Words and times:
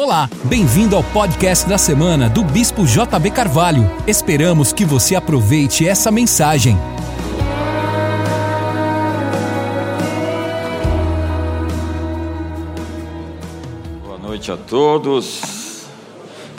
Olá, 0.00 0.30
bem-vindo 0.44 0.94
ao 0.94 1.02
podcast 1.02 1.68
da 1.68 1.76
semana 1.76 2.30
do 2.30 2.44
Bispo 2.44 2.86
JB 2.86 3.32
Carvalho. 3.32 3.82
Esperamos 4.06 4.72
que 4.72 4.84
você 4.84 5.16
aproveite 5.16 5.88
essa 5.88 6.08
mensagem. 6.12 6.76
Boa 14.06 14.18
noite 14.18 14.52
a 14.52 14.56
todos. 14.56 15.88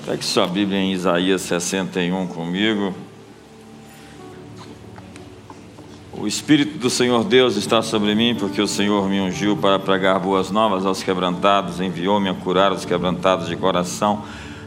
Pegue 0.06 0.26
sua 0.26 0.46
Bíblia 0.46 0.78
em 0.78 0.92
Isaías 0.92 1.44
61 1.44 2.28
comigo. 2.28 2.94
O 6.20 6.28
Espírito 6.28 6.78
do 6.78 6.90
Senhor 6.90 7.24
Deus 7.24 7.56
está 7.56 7.82
sobre 7.82 8.14
mim, 8.14 8.36
porque 8.38 8.62
o 8.62 8.68
Senhor 8.68 9.08
me 9.08 9.22
ungiu 9.22 9.56
para 9.56 9.80
pregar 9.80 10.20
boas 10.20 10.52
novas 10.52 10.86
aos 10.86 11.02
quebrantados, 11.02 11.80
enviou-me 11.80 12.28
a 12.28 12.34
curar 12.34 12.74
os 12.74 12.84
quebrantados 12.84 13.48
de 13.48 13.56
coração, 13.56 14.24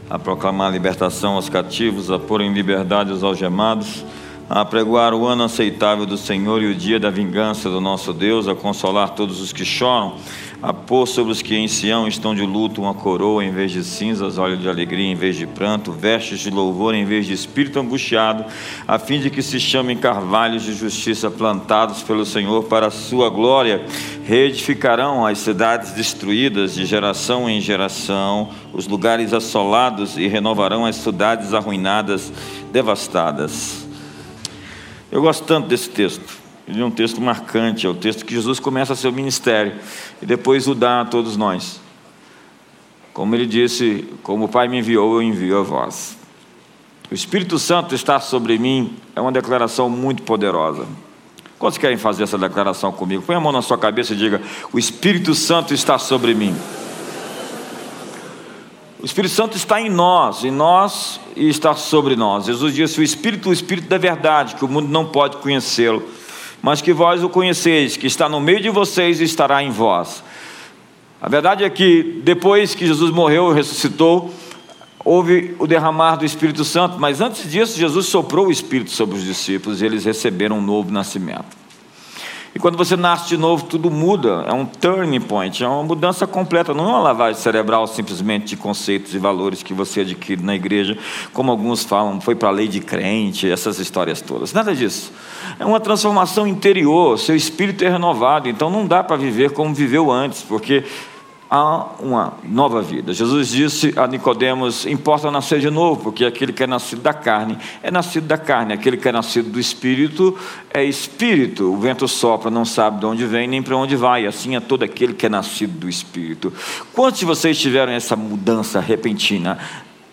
a 0.09 0.17
proclamar 0.17 0.71
libertação 0.71 1.35
aos 1.35 1.49
cativos, 1.49 2.09
a 2.09 2.17
pôr 2.17 2.41
em 2.41 2.51
liberdade 2.51 3.11
os 3.11 3.23
algemados, 3.23 4.03
a 4.49 4.61
apregoar 4.61 5.13
o 5.13 5.25
ano 5.25 5.43
aceitável 5.43 6.05
do 6.05 6.17
Senhor 6.17 6.61
e 6.61 6.67
o 6.67 6.75
dia 6.75 6.99
da 6.99 7.09
vingança 7.09 7.69
do 7.69 7.79
nosso 7.79 8.13
Deus, 8.13 8.47
a 8.47 8.55
consolar 8.55 9.11
todos 9.11 9.39
os 9.39 9.53
que 9.53 9.65
choram, 9.65 10.15
a 10.63 10.71
pôr 10.71 11.05
sobre 11.05 11.33
os 11.33 11.41
que 11.41 11.55
em 11.55 11.67
Sião 11.67 12.07
estão 12.07 12.33
de 12.33 12.45
luto 12.45 12.81
uma 12.81 12.93
coroa 12.93 13.43
em 13.43 13.51
vez 13.51 13.69
de 13.69 13.83
cinzas, 13.83 14.37
óleo 14.37 14.55
de 14.55 14.69
alegria 14.69 15.11
em 15.11 15.15
vez 15.15 15.35
de 15.35 15.45
pranto, 15.45 15.91
vestes 15.91 16.39
de 16.39 16.49
louvor 16.49 16.95
em 16.95 17.03
vez 17.03 17.25
de 17.25 17.33
espírito 17.33 17.81
angustiado, 17.81 18.45
a 18.87 18.97
fim 18.97 19.19
de 19.19 19.29
que 19.29 19.41
se 19.41 19.59
chamem 19.59 19.97
carvalhos 19.97 20.63
de 20.63 20.73
justiça 20.73 21.29
plantados 21.29 22.01
pelo 22.01 22.25
Senhor 22.25 22.63
para 22.63 22.87
a 22.87 22.91
sua 22.91 23.29
glória. 23.29 23.85
Reedificarão 24.23 25.25
as 25.25 25.39
cidades 25.39 25.91
destruídas 25.91 26.75
de 26.75 26.85
geração 26.85 27.49
em 27.49 27.59
geração, 27.59 28.47
os 28.71 28.87
lugares 28.87 29.33
assolados 29.33 30.17
e 30.17 30.27
renovarão 30.27 30.85
as 30.85 30.95
cidades 30.95 31.53
arruinadas, 31.53 32.31
devastadas. 32.71 33.82
Eu 35.13 35.21
gosto 35.21 35.45
tanto 35.45 35.67
desse 35.67 35.91
texto. 35.91 36.41
Ele 36.67 36.81
é 36.81 36.83
um 36.83 36.89
texto 36.89 37.21
marcante, 37.21 37.85
é 37.85 37.89
o 37.89 37.93
texto 37.93 38.25
que 38.25 38.33
Jesus 38.33 38.59
começa 38.59 38.95
seu 38.95 39.11
ministério 39.11 39.75
e 40.19 40.25
depois 40.25 40.67
o 40.67 40.73
dá 40.73 41.01
a 41.01 41.05
todos 41.05 41.37
nós. 41.37 41.79
Como 43.13 43.35
ele 43.35 43.45
disse, 43.45 44.09
como 44.23 44.45
o 44.45 44.49
Pai 44.49 44.67
me 44.67 44.79
enviou, 44.79 45.13
eu 45.13 45.21
envio 45.21 45.59
a 45.59 45.61
vós. 45.61 46.17
O 47.11 47.13
Espírito 47.13 47.59
Santo 47.59 47.93
está 47.93 48.19
sobre 48.19 48.57
mim 48.57 48.97
é 49.15 49.21
uma 49.21 49.31
declaração 49.31 49.87
muito 49.87 50.23
poderosa. 50.23 50.87
Quantos 51.59 51.77
querem 51.77 51.97
fazer 51.97 52.23
essa 52.23 52.37
declaração 52.39 52.91
comigo? 52.91 53.21
Põe 53.21 53.35
a 53.35 53.39
mão 53.39 53.51
na 53.51 53.61
sua 53.61 53.77
cabeça 53.77 54.13
e 54.13 54.17
diga: 54.17 54.41
O 54.73 54.79
Espírito 54.79 55.35
Santo 55.35 55.75
está 55.75 55.99
sobre 55.99 56.33
mim. 56.33 56.55
O 59.03 59.05
Espírito 59.05 59.35
Santo 59.35 59.55
está 59.55 59.79
em 59.79 59.89
nós, 59.89 60.43
em 60.43 60.49
nós 60.49 61.19
e 61.35 61.47
está 61.47 61.75
sobre 61.75 62.15
nós. 62.15 62.45
Jesus 62.45 62.73
disse: 62.73 62.99
O 62.99 63.03
Espírito, 63.03 63.49
o 63.49 63.53
Espírito 63.53 63.87
da 63.87 63.99
verdade, 63.99 64.55
que 64.55 64.65
o 64.65 64.67
mundo 64.67 64.87
não 64.87 65.05
pode 65.05 65.37
conhecê-lo 65.37 66.01
mas 66.63 66.81
que 66.81 66.93
vós 66.93 67.21
o 67.21 67.27
conheceis, 67.27 67.97
que 67.97 68.07
está 68.07 68.29
no 68.29 68.39
meio 68.39 68.61
de 68.61 68.69
vocês 68.69 69.19
e 69.19 69.25
estará 69.25 69.61
em 69.61 69.69
vós. 69.69 70.23
A 71.21 71.27
verdade 71.27 71.65
é 71.65 71.69
que 71.69 72.21
depois 72.23 72.73
que 72.73 72.87
Jesus 72.87 73.11
morreu 73.11 73.51
e 73.51 73.53
ressuscitou, 73.53 74.33
houve 75.03 75.57
o 75.59 75.67
derramar 75.67 76.15
do 76.15 76.23
Espírito 76.23 76.63
Santo, 76.63 76.97
mas 76.97 77.19
antes 77.19 77.51
disso, 77.51 77.77
Jesus 77.77 78.05
soprou 78.05 78.47
o 78.47 78.51
Espírito 78.51 78.91
sobre 78.91 79.17
os 79.17 79.25
discípulos 79.25 79.81
e 79.81 79.85
eles 79.85 80.05
receberam 80.05 80.59
um 80.59 80.61
novo 80.61 80.89
nascimento. 80.89 81.62
E 82.55 82.59
quando 82.59 82.77
você 82.77 82.95
nasce 82.95 83.29
de 83.29 83.35
novo, 83.35 83.65
tudo 83.65 83.89
muda, 83.89 84.45
é 84.47 84.53
um 84.53 84.63
turning 84.63 85.19
point, 85.21 85.63
é 85.63 85.67
uma 85.67 85.83
mudança 85.83 86.27
completa, 86.27 86.71
não 86.71 86.85
é 86.85 86.87
uma 86.89 86.99
lavagem 86.99 87.41
cerebral 87.41 87.87
simplesmente 87.87 88.45
de 88.45 88.57
conceitos 88.57 89.15
e 89.15 89.17
valores 89.17 89.63
que 89.63 89.73
você 89.73 90.01
adquire 90.01 90.41
na 90.43 90.53
igreja, 90.53 90.95
como 91.33 91.49
alguns 91.49 91.83
falam, 91.83 92.21
foi 92.21 92.35
para 92.35 92.49
a 92.49 92.51
lei 92.51 92.67
de 92.67 92.79
crente, 92.79 93.49
essas 93.49 93.79
histórias 93.79 94.21
todas. 94.21 94.53
Nada 94.53 94.75
disso. 94.75 95.11
É 95.59 95.65
uma 95.65 95.79
transformação 95.79 96.45
interior, 96.45 97.17
seu 97.17 97.35
espírito 97.35 97.83
é 97.83 97.89
renovado, 97.89 98.47
então 98.47 98.69
não 98.69 98.85
dá 98.85 99.03
para 99.03 99.15
viver 99.15 99.51
como 99.51 99.73
viveu 99.73 100.11
antes, 100.11 100.43
porque 100.43 100.83
há 101.53 101.85
uma 101.99 102.33
nova 102.43 102.81
vida. 102.81 103.13
Jesus 103.13 103.49
disse 103.49 103.93
a 103.95 104.07
Nicodemos: 104.07 104.87
importa 104.87 105.29
nascer 105.29 105.59
de 105.59 105.69
novo, 105.69 106.01
porque 106.01 106.25
aquele 106.25 106.51
que 106.51 106.63
é 106.63 106.67
nascido 106.67 107.03
da 107.03 107.13
carne 107.13 107.59
é 107.83 107.91
nascido 107.91 108.25
da 108.25 108.39
carne, 108.39 108.73
aquele 108.73 108.97
que 108.97 109.07
é 109.07 109.11
nascido 109.11 109.51
do 109.51 109.59
espírito 109.59 110.35
é 110.73 110.83
espírito. 110.83 111.71
O 111.71 111.77
vento 111.77 112.07
sopra, 112.07 112.49
não 112.49 112.65
sabe 112.65 112.99
de 112.99 113.05
onde 113.05 113.25
vem 113.27 113.47
nem 113.47 113.61
para 113.61 113.77
onde 113.77 113.95
vai. 113.95 114.25
Assim 114.25 114.55
é 114.55 114.59
todo 114.59 114.81
aquele 114.81 115.13
que 115.13 115.27
é 115.27 115.29
nascido 115.29 115.77
do 115.77 115.87
espírito. 115.87 116.51
Quantos 116.91 117.19
de 117.19 117.25
vocês 117.25 117.59
tiveram 117.59 117.91
essa 117.91 118.15
mudança 118.15 118.79
repentina, 118.79 119.59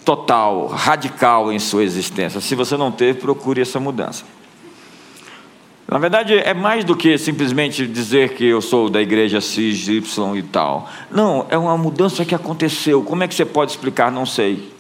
total, 0.04 0.66
radical 0.66 1.50
em 1.50 1.58
sua 1.58 1.82
existência? 1.82 2.38
Se 2.42 2.54
você 2.54 2.76
não 2.76 2.92
teve, 2.92 3.18
procure 3.18 3.62
essa 3.62 3.80
mudança. 3.80 4.24
Na 5.90 5.98
verdade, 5.98 6.34
é 6.34 6.54
mais 6.54 6.84
do 6.84 6.94
que 6.94 7.18
simplesmente 7.18 7.84
dizer 7.84 8.34
que 8.34 8.44
eu 8.44 8.62
sou 8.62 8.88
da 8.88 9.02
igreja 9.02 9.40
X, 9.40 9.88
Y 9.88 10.36
e 10.36 10.42
tal. 10.44 10.88
Não, 11.10 11.46
é 11.50 11.58
uma 11.58 11.76
mudança 11.76 12.24
que 12.24 12.32
aconteceu. 12.32 13.02
Como 13.02 13.24
é 13.24 13.26
que 13.26 13.34
você 13.34 13.44
pode 13.44 13.72
explicar? 13.72 14.12
Não 14.12 14.24
sei. 14.24 14.72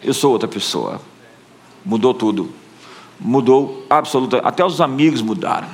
Eu 0.00 0.14
sou 0.14 0.30
outra 0.30 0.46
pessoa. 0.46 1.00
Mudou 1.84 2.14
tudo. 2.14 2.52
Mudou 3.18 3.84
absolutamente. 3.90 4.46
Até 4.46 4.64
os 4.64 4.80
amigos 4.80 5.22
mudaram. 5.22 5.68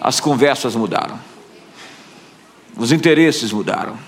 As 0.00 0.20
conversas 0.20 0.74
mudaram. 0.74 1.20
Os 2.78 2.92
interesses 2.92 3.52
mudaram. 3.52 3.98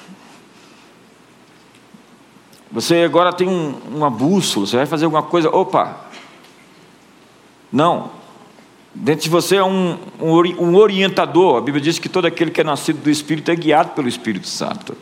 Você 2.70 3.02
agora 3.02 3.34
tem 3.34 3.47
um, 3.47 3.75
uma 3.94 4.08
bússola, 4.08 4.66
você 4.66 4.76
vai 4.78 4.86
fazer 4.86 5.04
alguma 5.04 5.22
coisa, 5.22 5.54
opa, 5.54 6.06
não. 7.72 8.10
Dentro 8.94 9.25
de 9.25 9.31
você 9.31 9.56
é 9.56 9.65
um, 9.65 9.97
um, 10.21 10.77
orientador. 10.77 11.56
A 11.56 11.60
Bíblia 11.62 11.83
diz 11.83 11.99
que 11.99 12.09
todo 12.09 12.27
aquele 12.27 12.50
que 12.50 12.60
é 12.60 12.65
nascido 12.65 13.03
do 13.03 13.10
Espírito 13.10 13.50
é 13.50 13.56
guiado 13.56 13.91
pelo 13.91 14.06
Espírito 14.06 14.47
Santo. 14.47 14.94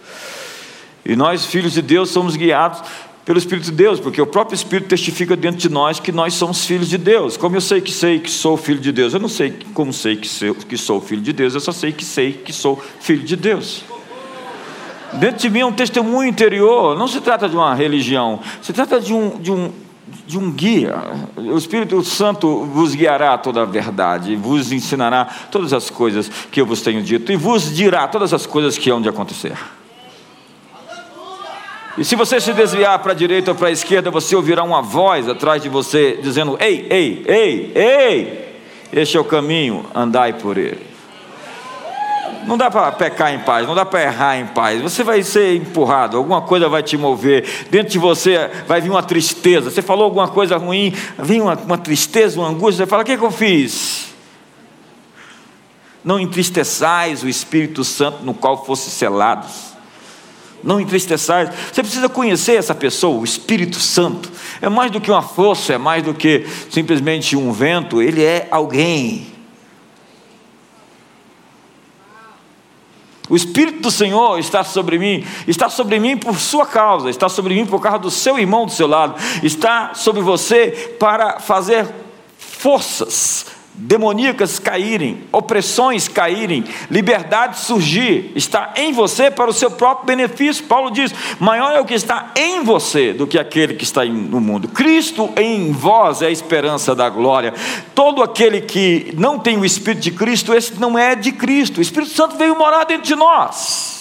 E 1.04 1.16
nós, 1.16 1.44
filhos 1.46 1.72
de 1.72 1.82
Deus, 1.82 2.10
somos 2.10 2.36
guiados 2.36 2.82
pelo 3.24 3.38
Espírito 3.38 3.64
de 3.66 3.72
Deus, 3.72 3.98
porque 3.98 4.20
o 4.20 4.26
próprio 4.26 4.54
Espírito 4.54 4.88
testifica 4.88 5.36
dentro 5.36 5.58
de 5.58 5.68
nós 5.68 5.98
que 5.98 6.12
nós 6.12 6.34
somos 6.34 6.64
filhos 6.64 6.88
de 6.88 6.98
Deus. 6.98 7.36
Como 7.36 7.56
eu 7.56 7.60
sei 7.60 7.80
que 7.80 7.92
sei 7.92 8.20
que 8.20 8.30
sou 8.30 8.56
filho 8.56 8.80
de 8.80 8.92
Deus? 8.92 9.12
Eu 9.12 9.20
não 9.20 9.28
sei 9.28 9.56
como 9.74 9.92
sei 9.92 10.16
que 10.16 10.28
sou, 10.28 10.54
que 10.54 10.76
sou 10.76 11.00
filho 11.00 11.22
de 11.22 11.32
Deus, 11.32 11.54
eu 11.54 11.60
só 11.60 11.72
sei 11.72 11.92
que 11.92 12.04
sei 12.04 12.32
que 12.32 12.52
sou 12.52 12.82
filho 13.00 13.22
de 13.22 13.36
Deus. 13.36 13.84
Dentro 15.14 15.38
de 15.38 15.50
mim 15.50 15.60
é 15.60 15.66
um 15.66 15.72
testemunho 15.72 16.28
interior, 16.28 16.96
não 16.96 17.08
se 17.08 17.20
trata 17.20 17.48
de 17.48 17.56
uma 17.56 17.74
religião, 17.74 18.40
se 18.62 18.72
trata 18.72 19.00
de 19.00 19.12
um, 19.12 19.38
de 19.38 19.50
um, 19.50 19.72
de 20.30 20.38
um 20.38 20.50
guia. 20.50 20.96
O 21.36 21.58
Espírito 21.58 22.02
Santo 22.04 22.64
vos 22.66 22.94
guiará 22.94 23.34
a 23.34 23.38
toda 23.38 23.62
a 23.62 23.64
verdade, 23.64 24.36
vos 24.36 24.70
ensinará 24.70 25.24
todas 25.50 25.72
as 25.72 25.90
coisas 25.90 26.30
que 26.50 26.60
eu 26.60 26.66
vos 26.66 26.80
tenho 26.80 27.02
dito, 27.02 27.32
e 27.32 27.36
vos 27.36 27.74
dirá 27.74 28.06
todas 28.06 28.32
as 28.32 28.46
coisas 28.46 28.78
que 28.78 28.88
hão 28.88 29.02
de 29.02 29.08
acontecer. 29.08 29.58
E 31.98 32.04
se 32.04 32.14
você 32.14 32.40
se 32.40 32.52
desviar 32.52 32.98
para 33.00 33.12
a 33.12 33.14
direita 33.14 33.50
ou 33.50 33.56
para 33.56 33.68
a 33.68 33.72
esquerda, 33.72 34.10
você 34.10 34.34
ouvirá 34.36 34.62
uma 34.62 34.80
voz 34.80 35.28
atrás 35.28 35.60
de 35.60 35.68
você 35.68 36.18
dizendo: 36.22 36.56
Ei, 36.60 36.86
ei, 36.88 37.24
ei, 37.26 37.72
ei, 37.74 38.54
este 38.92 39.16
é 39.16 39.20
o 39.20 39.24
caminho, 39.24 39.84
andai 39.94 40.34
por 40.34 40.56
ele. 40.56 40.89
Não 42.50 42.58
dá 42.58 42.68
para 42.68 42.90
pecar 42.90 43.32
em 43.32 43.38
paz, 43.38 43.64
não 43.64 43.76
dá 43.76 43.84
para 43.84 44.02
errar 44.02 44.36
em 44.36 44.44
paz. 44.44 44.82
Você 44.82 45.04
vai 45.04 45.22
ser 45.22 45.54
empurrado, 45.54 46.16
alguma 46.16 46.42
coisa 46.42 46.68
vai 46.68 46.82
te 46.82 46.96
mover. 46.96 47.48
Dentro 47.70 47.92
de 47.92 47.98
você 48.00 48.50
vai 48.66 48.80
vir 48.80 48.90
uma 48.90 49.04
tristeza. 49.04 49.70
Você 49.70 49.80
falou 49.80 50.02
alguma 50.02 50.26
coisa 50.26 50.56
ruim, 50.56 50.92
vem 51.16 51.40
uma, 51.40 51.54
uma 51.54 51.78
tristeza, 51.78 52.40
uma 52.40 52.48
angústia. 52.48 52.84
Você 52.84 52.90
fala: 52.90 53.02
O 53.02 53.06
que, 53.06 53.12
é 53.12 53.16
que 53.16 53.22
eu 53.22 53.30
fiz? 53.30 54.08
Não 56.02 56.18
entristeçais 56.18 57.22
o 57.22 57.28
Espírito 57.28 57.84
Santo 57.84 58.24
no 58.24 58.34
qual 58.34 58.66
fosse 58.66 58.90
selados. 58.90 59.76
Não 60.60 60.80
entristeçais. 60.80 61.50
Você 61.72 61.84
precisa 61.84 62.08
conhecer 62.08 62.56
essa 62.56 62.74
pessoa, 62.74 63.20
o 63.20 63.22
Espírito 63.24 63.78
Santo. 63.78 64.28
É 64.60 64.68
mais 64.68 64.90
do 64.90 65.00
que 65.00 65.08
uma 65.08 65.22
força, 65.22 65.74
é 65.74 65.78
mais 65.78 66.02
do 66.02 66.12
que 66.12 66.44
simplesmente 66.68 67.36
um 67.36 67.52
vento. 67.52 68.02
Ele 68.02 68.24
é 68.24 68.48
alguém. 68.50 69.39
O 73.30 73.36
Espírito 73.36 73.80
do 73.80 73.90
Senhor 73.90 74.38
está 74.38 74.64
sobre 74.64 74.98
mim, 74.98 75.24
está 75.46 75.70
sobre 75.70 75.98
mim 76.00 76.16
por 76.16 76.38
sua 76.38 76.66
causa, 76.66 77.08
está 77.08 77.28
sobre 77.28 77.54
mim 77.54 77.64
por 77.64 77.80
causa 77.80 77.98
do 78.00 78.10
seu 78.10 78.38
irmão 78.38 78.66
do 78.66 78.72
seu 78.72 78.88
lado, 78.88 79.14
está 79.42 79.94
sobre 79.94 80.20
você 80.20 80.96
para 80.98 81.38
fazer 81.38 81.86
forças 82.36 83.59
demoníacas 83.80 84.58
caírem, 84.58 85.22
opressões 85.32 86.06
caírem, 86.06 86.64
liberdade 86.90 87.60
surgir, 87.60 88.30
está 88.34 88.74
em 88.76 88.92
você 88.92 89.30
para 89.30 89.48
o 89.48 89.54
seu 89.54 89.70
próprio 89.70 90.06
benefício. 90.06 90.64
Paulo 90.64 90.90
diz: 90.90 91.12
maior 91.38 91.74
é 91.74 91.80
o 91.80 91.84
que 91.84 91.94
está 91.94 92.30
em 92.36 92.62
você 92.62 93.12
do 93.12 93.26
que 93.26 93.38
aquele 93.38 93.74
que 93.74 93.84
está 93.84 94.04
no 94.04 94.40
mundo. 94.40 94.68
Cristo 94.68 95.30
em 95.36 95.72
vós 95.72 96.20
é 96.20 96.26
a 96.26 96.30
esperança 96.30 96.94
da 96.94 97.08
glória. 97.08 97.54
Todo 97.94 98.22
aquele 98.22 98.60
que 98.60 99.14
não 99.16 99.38
tem 99.38 99.56
o 99.56 99.64
Espírito 99.64 100.02
de 100.02 100.10
Cristo, 100.10 100.52
esse 100.52 100.78
não 100.78 100.98
é 100.98 101.14
de 101.14 101.32
Cristo. 101.32 101.78
O 101.78 101.82
Espírito 101.82 102.12
Santo 102.12 102.36
veio 102.36 102.56
morar 102.56 102.84
dentro 102.84 103.04
de 103.04 103.16
nós. 103.16 104.00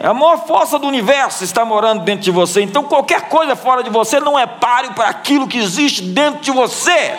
A 0.00 0.14
maior 0.14 0.46
força 0.46 0.78
do 0.78 0.86
universo 0.86 1.42
está 1.42 1.64
morando 1.64 2.04
dentro 2.04 2.22
de 2.22 2.30
você. 2.30 2.62
Então 2.62 2.84
qualquer 2.84 3.22
coisa 3.22 3.56
fora 3.56 3.82
de 3.82 3.90
você 3.90 4.20
não 4.20 4.38
é 4.38 4.46
páreo 4.46 4.92
para 4.94 5.08
aquilo 5.08 5.48
que 5.48 5.58
existe 5.58 6.02
dentro 6.02 6.40
de 6.40 6.52
você. 6.52 7.14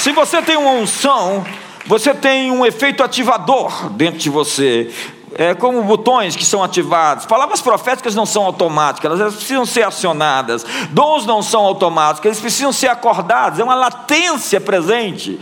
Se 0.00 0.12
você 0.12 0.40
tem 0.40 0.56
uma 0.56 0.70
unção, 0.70 1.44
você 1.84 2.14
tem 2.14 2.50
um 2.50 2.64
efeito 2.64 3.02
ativador 3.02 3.90
dentro 3.90 4.18
de 4.18 4.30
você. 4.30 4.90
É 5.34 5.52
como 5.52 5.82
botões 5.82 6.34
que 6.34 6.42
são 6.42 6.64
ativados. 6.64 7.26
Palavras 7.26 7.60
proféticas 7.60 8.14
não 8.14 8.24
são 8.24 8.46
automáticas, 8.46 9.20
elas 9.20 9.34
precisam 9.34 9.66
ser 9.66 9.82
acionadas. 9.82 10.64
Dons 10.88 11.26
não 11.26 11.42
são 11.42 11.66
automáticos, 11.66 12.24
eles 12.24 12.40
precisam 12.40 12.72
ser 12.72 12.88
acordados. 12.88 13.58
É 13.58 13.62
uma 13.62 13.74
latência 13.74 14.58
presente. 14.58 15.38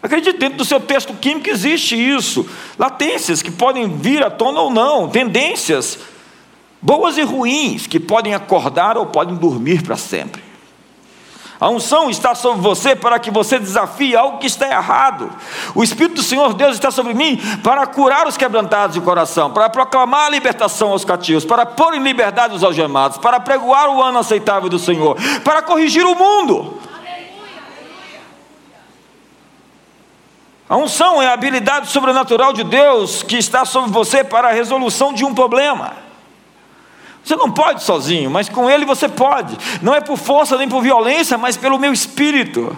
Acredite, 0.00 0.38
dentro 0.38 0.58
do 0.58 0.64
seu 0.64 0.78
texto 0.78 1.12
químico 1.14 1.50
existe 1.50 1.96
isso. 1.96 2.48
Latências 2.78 3.42
que 3.42 3.50
podem 3.50 3.98
vir 3.98 4.24
à 4.24 4.30
tona 4.30 4.60
ou 4.60 4.70
não, 4.70 5.08
tendências 5.08 5.98
boas 6.80 7.18
e 7.18 7.22
ruins 7.22 7.88
que 7.88 7.98
podem 7.98 8.32
acordar 8.32 8.96
ou 8.96 9.06
podem 9.06 9.34
dormir 9.34 9.82
para 9.82 9.96
sempre. 9.96 10.49
A 11.60 11.68
unção 11.68 12.08
está 12.08 12.34
sobre 12.34 12.62
você 12.62 12.96
para 12.96 13.18
que 13.18 13.30
você 13.30 13.58
desafie 13.58 14.16
algo 14.16 14.38
que 14.38 14.46
está 14.46 14.66
errado. 14.66 15.30
O 15.74 15.84
Espírito 15.84 16.14
do 16.14 16.22
Senhor 16.22 16.54
Deus 16.54 16.74
está 16.74 16.90
sobre 16.90 17.12
mim 17.12 17.36
para 17.62 17.86
curar 17.86 18.26
os 18.26 18.38
quebrantados 18.38 18.94
de 18.94 19.00
coração, 19.02 19.50
para 19.50 19.68
proclamar 19.68 20.26
a 20.26 20.30
libertação 20.30 20.90
aos 20.92 21.04
cativos, 21.04 21.44
para 21.44 21.66
pôr 21.66 21.94
em 21.94 22.02
liberdade 22.02 22.54
os 22.54 22.64
algemados, 22.64 23.18
para 23.18 23.38
pregoar 23.38 23.90
o 23.90 24.02
ano 24.02 24.20
aceitável 24.20 24.70
do 24.70 24.78
Senhor, 24.78 25.18
para 25.44 25.60
corrigir 25.60 26.06
o 26.06 26.14
mundo. 26.14 26.80
A 30.66 30.76
unção 30.76 31.20
é 31.20 31.26
a 31.26 31.34
habilidade 31.34 31.90
sobrenatural 31.90 32.54
de 32.54 32.64
Deus 32.64 33.22
que 33.22 33.36
está 33.36 33.66
sobre 33.66 33.90
você 33.90 34.24
para 34.24 34.48
a 34.48 34.52
resolução 34.52 35.12
de 35.12 35.26
um 35.26 35.34
problema. 35.34 36.09
Você 37.22 37.36
não 37.36 37.50
pode 37.50 37.82
sozinho, 37.82 38.30
mas 38.30 38.48
com 38.48 38.68
Ele 38.68 38.84
você 38.84 39.08
pode. 39.08 39.56
Não 39.82 39.94
é 39.94 40.00
por 40.00 40.16
força 40.16 40.56
nem 40.56 40.68
por 40.68 40.82
violência, 40.82 41.36
mas 41.36 41.56
pelo 41.56 41.78
meu 41.78 41.92
espírito. 41.92 42.76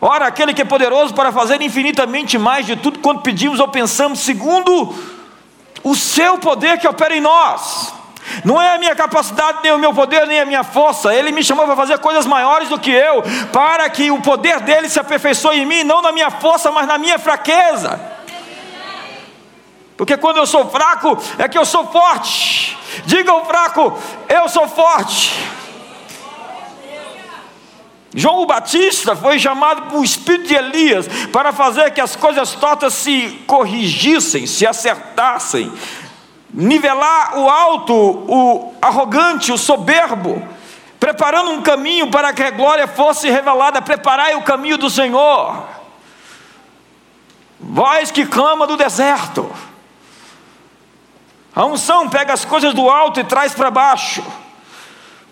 Ora, 0.00 0.26
aquele 0.26 0.54
que 0.54 0.62
é 0.62 0.64
poderoso 0.64 1.14
para 1.14 1.30
fazer 1.30 1.60
infinitamente 1.60 2.38
mais 2.38 2.66
de 2.66 2.74
tudo 2.76 2.98
quanto 3.00 3.22
pedimos 3.22 3.60
ou 3.60 3.68
pensamos, 3.68 4.20
segundo 4.20 4.94
o 5.84 5.94
seu 5.94 6.38
poder 6.38 6.78
que 6.78 6.88
opera 6.88 7.14
em 7.14 7.20
nós. 7.20 7.94
Não 8.44 8.60
é 8.60 8.74
a 8.74 8.78
minha 8.78 8.94
capacidade, 8.94 9.58
nem 9.62 9.72
o 9.72 9.78
meu 9.78 9.92
poder, 9.92 10.26
nem 10.26 10.40
a 10.40 10.46
minha 10.46 10.62
força. 10.62 11.14
Ele 11.14 11.32
me 11.32 11.42
chamou 11.42 11.66
para 11.66 11.76
fazer 11.76 11.98
coisas 11.98 12.26
maiores 12.26 12.68
do 12.68 12.78
que 12.78 12.90
eu, 12.90 13.22
para 13.52 13.88
que 13.90 14.10
o 14.10 14.20
poder 14.20 14.60
dele 14.60 14.88
se 14.88 14.98
aperfeiçoe 14.98 15.60
em 15.60 15.66
mim, 15.66 15.84
não 15.84 16.00
na 16.00 16.12
minha 16.12 16.30
força, 16.30 16.70
mas 16.70 16.86
na 16.86 16.96
minha 16.96 17.18
fraqueza. 17.18 18.00
Porque 20.00 20.16
quando 20.16 20.38
eu 20.38 20.46
sou 20.46 20.66
fraco, 20.70 21.14
é 21.36 21.46
que 21.46 21.58
eu 21.58 21.66
sou 21.66 21.86
forte. 21.88 22.74
Diga 23.04 23.32
ao 23.32 23.44
fraco, 23.44 23.92
eu 24.30 24.48
sou 24.48 24.66
forte. 24.66 25.38
João 28.14 28.46
Batista 28.46 29.14
foi 29.14 29.38
chamado 29.38 29.90
por 29.90 30.02
espírito 30.02 30.48
de 30.48 30.54
Elias 30.54 31.06
para 31.30 31.52
fazer 31.52 31.90
que 31.90 32.00
as 32.00 32.16
coisas 32.16 32.54
tortas 32.54 32.94
se 32.94 33.44
corrigissem, 33.46 34.46
se 34.46 34.66
acertassem, 34.66 35.70
nivelar 36.50 37.38
o 37.38 37.46
alto, 37.46 37.94
o 37.94 38.74
arrogante, 38.80 39.52
o 39.52 39.58
soberbo, 39.58 40.42
preparando 40.98 41.50
um 41.50 41.60
caminho 41.60 42.10
para 42.10 42.32
que 42.32 42.42
a 42.42 42.50
glória 42.50 42.88
fosse 42.88 43.28
revelada. 43.28 43.82
Preparai 43.82 44.34
o 44.34 44.40
caminho 44.44 44.78
do 44.78 44.88
Senhor. 44.88 45.62
Voz 47.60 48.10
que 48.10 48.24
clama 48.24 48.66
do 48.66 48.78
deserto. 48.78 49.69
A 51.54 51.64
unção 51.64 52.08
pega 52.08 52.32
as 52.32 52.44
coisas 52.44 52.72
do 52.74 52.88
alto 52.88 53.20
e 53.20 53.24
traz 53.24 53.52
para 53.52 53.70
baixo. 53.70 54.22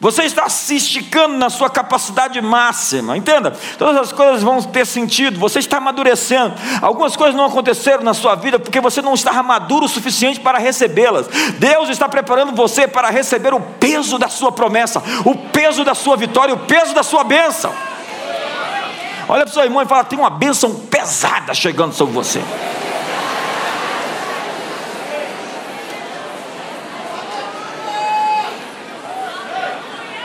Você 0.00 0.22
está 0.22 0.48
se 0.48 0.76
esticando 0.76 1.36
na 1.36 1.50
sua 1.50 1.68
capacidade 1.68 2.40
máxima, 2.40 3.16
entenda? 3.16 3.52
Todas 3.76 3.96
as 3.96 4.12
coisas 4.12 4.44
vão 4.44 4.62
ter 4.62 4.86
sentido, 4.86 5.40
você 5.40 5.58
está 5.58 5.78
amadurecendo. 5.78 6.54
Algumas 6.80 7.16
coisas 7.16 7.34
não 7.34 7.46
aconteceram 7.46 8.04
na 8.04 8.14
sua 8.14 8.36
vida 8.36 8.60
porque 8.60 8.80
você 8.80 9.02
não 9.02 9.14
está 9.14 9.42
maduro 9.42 9.86
o 9.86 9.88
suficiente 9.88 10.38
para 10.38 10.58
recebê-las. 10.58 11.26
Deus 11.58 11.88
está 11.88 12.08
preparando 12.08 12.54
você 12.54 12.86
para 12.86 13.10
receber 13.10 13.52
o 13.52 13.60
peso 13.60 14.18
da 14.18 14.28
sua 14.28 14.52
promessa, 14.52 15.02
o 15.24 15.34
peso 15.34 15.84
da 15.84 15.96
sua 15.96 16.16
vitória, 16.16 16.54
o 16.54 16.58
peso 16.58 16.94
da 16.94 17.02
sua 17.02 17.24
bênção. 17.24 17.72
Olha 19.28 19.42
para 19.42 19.50
o 19.50 19.52
seu 19.52 19.64
irmão 19.64 19.82
e 19.82 19.86
fala: 19.86 20.04
tem 20.04 20.18
uma 20.18 20.30
bênção 20.30 20.74
pesada 20.74 21.52
chegando 21.52 21.92
sobre 21.92 22.14
você. 22.14 22.40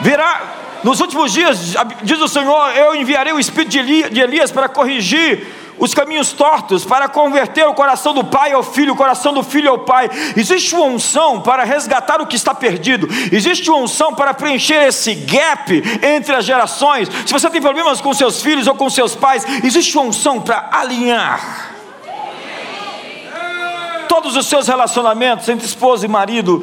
Virá, 0.04 0.42
nos 0.84 1.00
últimos 1.00 1.32
dias, 1.32 1.74
diz 2.02 2.20
o 2.20 2.28
Senhor, 2.28 2.76
eu 2.76 2.94
enviarei 2.94 3.32
o 3.32 3.40
espírito 3.40 3.70
de 3.70 4.20
Elias 4.20 4.52
para 4.52 4.68
corrigir 4.68 5.46
os 5.78 5.94
caminhos 5.94 6.30
tortos, 6.30 6.84
para 6.84 7.08
converter 7.08 7.66
o 7.66 7.72
coração 7.72 8.12
do 8.12 8.22
pai 8.22 8.52
ao 8.52 8.62
filho, 8.62 8.92
o 8.92 8.96
coração 8.96 9.32
do 9.32 9.42
filho 9.42 9.70
ao 9.70 9.78
pai. 9.78 10.10
Existe 10.36 10.74
uma 10.74 10.84
unção 10.84 11.40
para 11.40 11.64
resgatar 11.64 12.20
o 12.20 12.26
que 12.26 12.36
está 12.36 12.54
perdido, 12.54 13.08
existe 13.32 13.70
uma 13.70 13.78
unção 13.78 14.14
para 14.14 14.34
preencher 14.34 14.88
esse 14.88 15.14
gap 15.14 15.72
entre 16.02 16.36
as 16.36 16.44
gerações. 16.44 17.08
Se 17.24 17.32
você 17.32 17.48
tem 17.48 17.62
problemas 17.62 18.02
com 18.02 18.12
seus 18.12 18.42
filhos 18.42 18.66
ou 18.66 18.74
com 18.74 18.90
seus 18.90 19.14
pais, 19.14 19.46
existe 19.64 19.96
uma 19.96 20.08
unção 20.08 20.38
para 20.38 20.68
alinhar 20.70 21.70
todos 24.06 24.36
os 24.36 24.44
seus 24.44 24.68
relacionamentos 24.68 25.48
entre 25.48 25.64
esposa 25.64 26.04
e 26.04 26.08
marido, 26.10 26.62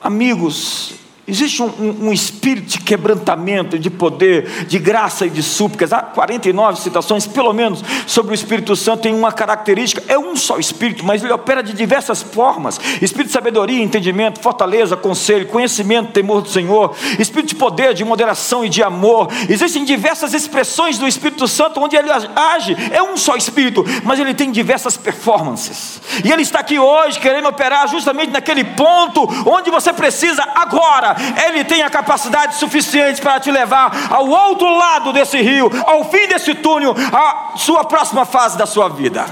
amigos, 0.00 1.03
Existe 1.26 1.62
um, 1.62 1.66
um, 1.66 2.08
um, 2.08 2.12
espírito 2.12 2.66
de 2.66 2.80
quebrantamento, 2.80 3.78
de 3.78 3.88
poder, 3.88 4.66
de 4.66 4.78
graça 4.78 5.24
e 5.24 5.30
de 5.30 5.42
súplicas. 5.42 5.90
Há 5.90 6.02
49 6.02 6.78
citações, 6.82 7.26
pelo 7.26 7.50
menos, 7.54 7.82
sobre 8.06 8.32
o 8.32 8.34
Espírito 8.34 8.76
Santo. 8.76 9.04
Tem 9.04 9.14
uma 9.14 9.32
característica: 9.32 10.02
é 10.06 10.18
um 10.18 10.36
só 10.36 10.58
Espírito, 10.58 11.02
mas 11.02 11.24
ele 11.24 11.32
opera 11.32 11.62
de 11.62 11.72
diversas 11.72 12.22
formas: 12.22 12.78
Espírito 13.00 13.28
de 13.28 13.32
sabedoria, 13.32 13.82
entendimento, 13.82 14.38
fortaleza, 14.38 14.98
conselho, 14.98 15.46
conhecimento, 15.46 16.12
temor 16.12 16.42
do 16.42 16.50
Senhor, 16.50 16.94
Espírito 17.18 17.48
de 17.48 17.54
poder, 17.54 17.94
de 17.94 18.04
moderação 18.04 18.62
e 18.62 18.68
de 18.68 18.82
amor. 18.82 19.28
Existem 19.48 19.82
diversas 19.82 20.34
expressões 20.34 20.98
do 20.98 21.08
Espírito 21.08 21.48
Santo 21.48 21.80
onde 21.80 21.96
ele 21.96 22.10
age. 22.36 22.76
É 22.92 23.02
um 23.02 23.16
só 23.16 23.34
Espírito, 23.34 23.82
mas 24.04 24.20
ele 24.20 24.34
tem 24.34 24.52
diversas 24.52 24.94
performances. 24.98 26.02
E 26.22 26.30
ele 26.30 26.42
está 26.42 26.58
aqui 26.60 26.78
hoje 26.78 27.18
querendo 27.18 27.48
operar 27.48 27.88
justamente 27.88 28.30
naquele 28.30 28.62
ponto 28.62 29.26
onde 29.48 29.70
você 29.70 29.90
precisa 29.90 30.46
agora 30.54 31.13
ele 31.46 31.64
tem 31.64 31.82
a 31.82 31.90
capacidade 31.90 32.56
suficiente 32.56 33.20
para 33.20 33.40
te 33.40 33.50
levar 33.50 33.90
ao 34.10 34.26
outro 34.26 34.68
lado 34.76 35.12
desse 35.12 35.40
rio, 35.40 35.70
ao 35.86 36.04
fim 36.10 36.26
desse 36.26 36.54
túnel, 36.54 36.94
à 37.12 37.56
sua 37.56 37.84
próxima 37.84 38.24
fase 38.24 38.56
da 38.56 38.66
sua 38.66 38.88
vida. 38.88 39.26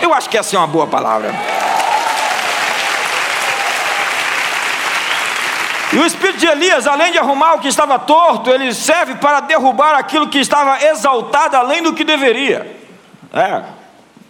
Eu 0.00 0.12
acho 0.12 0.28
que 0.28 0.38
essa 0.38 0.56
é 0.56 0.58
uma 0.58 0.66
boa 0.66 0.86
palavra. 0.86 1.34
E 5.92 5.98
o 5.98 6.04
espírito 6.04 6.40
de 6.40 6.46
Elias, 6.46 6.86
além 6.86 7.12
de 7.12 7.18
arrumar 7.18 7.54
o 7.54 7.60
que 7.60 7.68
estava 7.68 7.98
torto, 7.98 8.50
ele 8.50 8.74
serve 8.74 9.14
para 9.14 9.40
derrubar 9.40 9.94
aquilo 9.94 10.28
que 10.28 10.38
estava 10.38 10.84
exaltado 10.84 11.56
além 11.56 11.82
do 11.82 11.94
que 11.94 12.04
deveria. 12.04 12.76
É, 13.32 13.62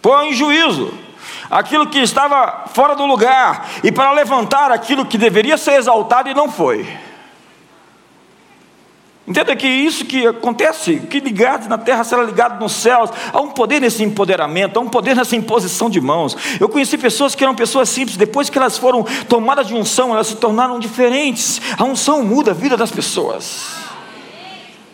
põe 0.01 0.29
em 0.29 0.33
juízo 0.33 1.06
aquilo 1.49 1.87
que 1.87 1.99
estava 1.99 2.65
fora 2.73 2.95
do 2.95 3.05
lugar 3.05 3.67
e 3.83 3.91
para 3.91 4.11
levantar 4.11 4.71
aquilo 4.71 5.05
que 5.05 5.17
deveria 5.17 5.57
ser 5.57 5.73
exaltado 5.73 6.29
e 6.29 6.33
não 6.33 6.51
foi. 6.51 6.87
Entenda 9.27 9.53
que 9.57 9.67
isso 9.67 10.05
que 10.05 10.25
acontece, 10.25 11.01
que 11.01 11.19
ligado 11.19 11.67
na 11.67 11.77
terra 11.77 12.01
será 12.05 12.23
ligado 12.23 12.61
nos 12.61 12.71
céus. 12.71 13.09
Há 13.33 13.41
um 13.41 13.49
poder 13.49 13.81
nesse 13.81 14.01
empoderamento, 14.01 14.77
há 14.77 14.81
um 14.81 14.87
poder 14.87 15.17
nessa 15.17 15.35
imposição 15.35 15.89
de 15.89 15.99
mãos. 15.99 16.37
Eu 16.61 16.69
conheci 16.69 16.97
pessoas 16.97 17.35
que 17.35 17.43
eram 17.43 17.53
pessoas 17.53 17.89
simples, 17.89 18.15
depois 18.15 18.49
que 18.49 18.57
elas 18.57 18.77
foram 18.77 19.03
tomadas 19.27 19.67
de 19.67 19.75
unção, 19.75 20.13
elas 20.13 20.27
se 20.27 20.37
tornaram 20.37 20.79
diferentes. 20.79 21.61
A 21.77 21.83
unção 21.83 22.23
muda 22.23 22.51
a 22.51 22.53
vida 22.53 22.77
das 22.77 22.89
pessoas. 22.89 23.86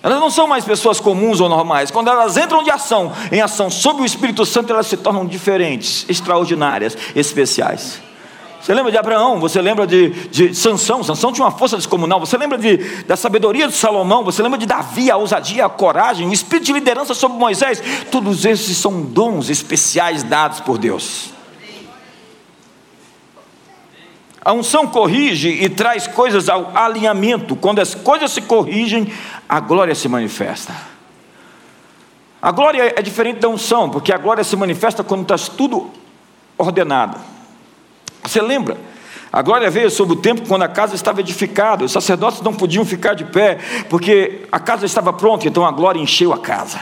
Elas 0.03 0.19
não 0.19 0.29
são 0.29 0.45
mais 0.45 0.65
pessoas 0.65 0.99
comuns 0.99 1.39
ou 1.39 1.47
normais. 1.47 1.89
Quando 1.89 2.09
elas 2.09 2.35
entram 2.35 2.61
de 2.61 2.69
ação 2.69 3.13
em 3.31 3.39
ação 3.39 3.69
sob 3.69 4.01
o 4.01 4.05
Espírito 4.05 4.45
Santo, 4.45 4.73
elas 4.73 4.87
se 4.87 4.97
tornam 4.97 5.25
diferentes, 5.25 6.05
extraordinárias, 6.09 6.97
especiais. 7.15 8.01
Você 8.61 8.73
lembra 8.73 8.91
de 8.91 8.97
Abraão? 8.97 9.39
Você 9.39 9.61
lembra 9.61 9.87
de, 9.87 10.09
de 10.29 10.53
Sansão? 10.53 11.03
Sansão 11.03 11.31
tinha 11.31 11.45
uma 11.45 11.51
força 11.51 11.77
descomunal. 11.77 12.19
Você 12.19 12.37
lembra 12.37 12.57
de, 12.57 12.77
da 13.03 13.15
sabedoria 13.15 13.67
de 13.67 13.73
Salomão? 13.73 14.25
Você 14.25 14.41
lembra 14.41 14.57
de 14.57 14.65
Davi, 14.65 15.09
a 15.09 15.15
ousadia, 15.15 15.65
a 15.65 15.69
coragem, 15.69 16.27
o 16.27 16.33
espírito 16.33 16.65
de 16.65 16.73
liderança 16.73 17.13
sobre 17.13 17.37
Moisés? 17.37 17.81
Todos 18.11 18.43
esses 18.43 18.77
são 18.77 19.01
dons 19.01 19.49
especiais 19.49 20.21
dados 20.23 20.59
por 20.59 20.77
Deus. 20.77 21.33
A 24.45 24.51
unção 24.51 24.87
corrige 24.87 25.47
e 25.49 25.69
traz 25.69 26.05
coisas 26.05 26.49
ao 26.49 26.75
alinhamento. 26.75 27.55
Quando 27.55 27.79
as 27.79 27.95
coisas 27.95 28.31
se 28.31 28.41
corrigem, 28.41 29.11
a 29.47 29.59
glória 29.59 29.95
se 29.95 30.09
manifesta. 30.09 30.73
A 32.41 32.51
glória 32.51 32.93
é 32.97 33.01
diferente 33.01 33.39
da 33.39 33.47
unção, 33.47 33.89
porque 33.89 34.11
a 34.11 34.17
glória 34.17 34.43
se 34.43 34.57
manifesta 34.57 35.01
quando 35.01 35.21
está 35.21 35.37
tudo 35.55 35.89
ordenado. 36.57 37.17
Você 38.21 38.41
lembra? 38.41 38.77
A 39.31 39.41
glória 39.41 39.71
veio 39.71 39.89
sobre 39.89 40.13
o 40.13 40.19
tempo 40.19 40.45
quando 40.45 40.63
a 40.63 40.67
casa 40.67 40.93
estava 40.93 41.21
edificada, 41.21 41.85
os 41.85 41.91
sacerdotes 41.93 42.41
não 42.41 42.53
podiam 42.53 42.83
ficar 42.83 43.13
de 43.13 43.23
pé, 43.23 43.59
porque 43.89 44.45
a 44.51 44.59
casa 44.59 44.85
estava 44.85 45.13
pronta, 45.13 45.47
então 45.47 45.65
a 45.65 45.71
glória 45.71 45.99
encheu 45.99 46.33
a 46.33 46.37
casa. 46.37 46.79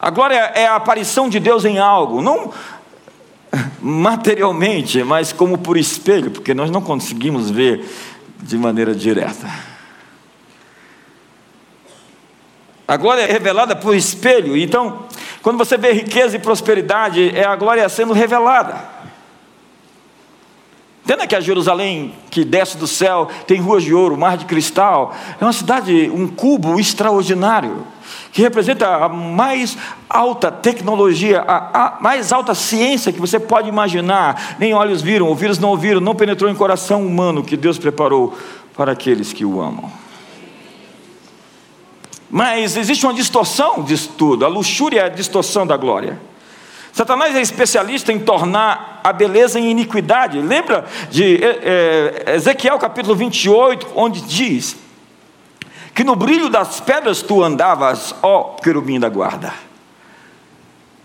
A 0.00 0.10
glória 0.10 0.34
é 0.54 0.66
a 0.66 0.76
aparição 0.76 1.28
de 1.28 1.38
Deus 1.38 1.64
em 1.64 1.78
algo, 1.78 2.22
não 2.22 2.50
materialmente, 3.80 5.02
mas 5.04 5.32
como 5.32 5.58
por 5.58 5.76
espelho, 5.76 6.30
porque 6.30 6.54
nós 6.54 6.70
não 6.70 6.80
conseguimos 6.80 7.50
ver 7.50 7.84
de 8.40 8.56
maneira 8.56 8.94
direta. 8.94 9.48
A 12.86 12.96
glória 12.96 13.22
é 13.22 13.32
revelada 13.32 13.76
por 13.76 13.94
espelho, 13.94 14.56
então, 14.56 15.06
quando 15.42 15.58
você 15.58 15.76
vê 15.76 15.92
riqueza 15.92 16.36
e 16.36 16.38
prosperidade, 16.38 17.30
é 17.34 17.44
a 17.44 17.56
glória 17.56 17.88
sendo 17.88 18.12
revelada. 18.12 18.92
Entenda 21.04 21.26
que 21.26 21.34
a 21.34 21.40
Jerusalém 21.40 22.14
que 22.30 22.44
desce 22.44 22.76
do 22.76 22.86
céu 22.86 23.28
tem 23.46 23.60
ruas 23.60 23.82
de 23.82 23.92
ouro, 23.92 24.16
mar 24.16 24.36
de 24.36 24.44
cristal. 24.44 25.14
É 25.40 25.44
uma 25.44 25.52
cidade, 25.52 26.08
um 26.14 26.28
cubo 26.28 26.78
extraordinário, 26.78 27.84
que 28.32 28.42
representa 28.42 29.04
a 29.04 29.08
mais 29.08 29.76
alta 30.08 30.50
tecnologia, 30.50 31.40
a, 31.40 31.86
a, 31.86 32.00
mais 32.00 32.32
alta 32.32 32.54
ciência 32.54 33.12
que 33.12 33.20
você 33.20 33.38
pode 33.38 33.68
imaginar. 33.68 34.56
Nem 34.58 34.74
olhos 34.74 35.02
viram, 35.02 35.26
ouvidos 35.26 35.58
não 35.58 35.70
ouviram, 35.70 36.00
não 36.00 36.14
penetrou 36.14 36.50
em 36.50 36.54
coração 36.54 37.06
humano 37.06 37.42
que 37.42 37.56
Deus 37.56 37.78
preparou 37.78 38.36
para 38.76 38.92
aqueles 38.92 39.32
que 39.32 39.44
o 39.44 39.60
amam. 39.60 39.90
Mas 42.30 42.76
existe 42.76 43.04
uma 43.04 43.12
distorção 43.12 43.82
disso 43.82 44.12
tudo. 44.16 44.44
A 44.46 44.48
luxúria 44.48 45.00
é 45.00 45.04
a 45.04 45.08
distorção 45.08 45.66
da 45.66 45.76
glória. 45.76 46.18
Satanás 46.92 47.34
é 47.34 47.40
especialista 47.40 48.12
em 48.12 48.18
tornar 48.18 49.00
a 49.04 49.12
beleza 49.12 49.58
em 49.58 49.70
iniquidade. 49.70 50.40
Lembra 50.40 50.84
de 51.10 51.42
é, 51.42 52.22
é, 52.26 52.34
Ezequiel 52.36 52.78
capítulo 52.78 53.14
28, 53.14 53.88
onde 53.94 54.20
diz 54.22 54.76
que 55.94 56.04
no 56.04 56.16
brilho 56.16 56.48
das 56.48 56.80
pedras 56.80 57.22
tu 57.22 57.42
andavas, 57.42 58.14
ó 58.22 58.56
querubim 58.62 58.98
da 58.98 59.08
guarda. 59.08 59.52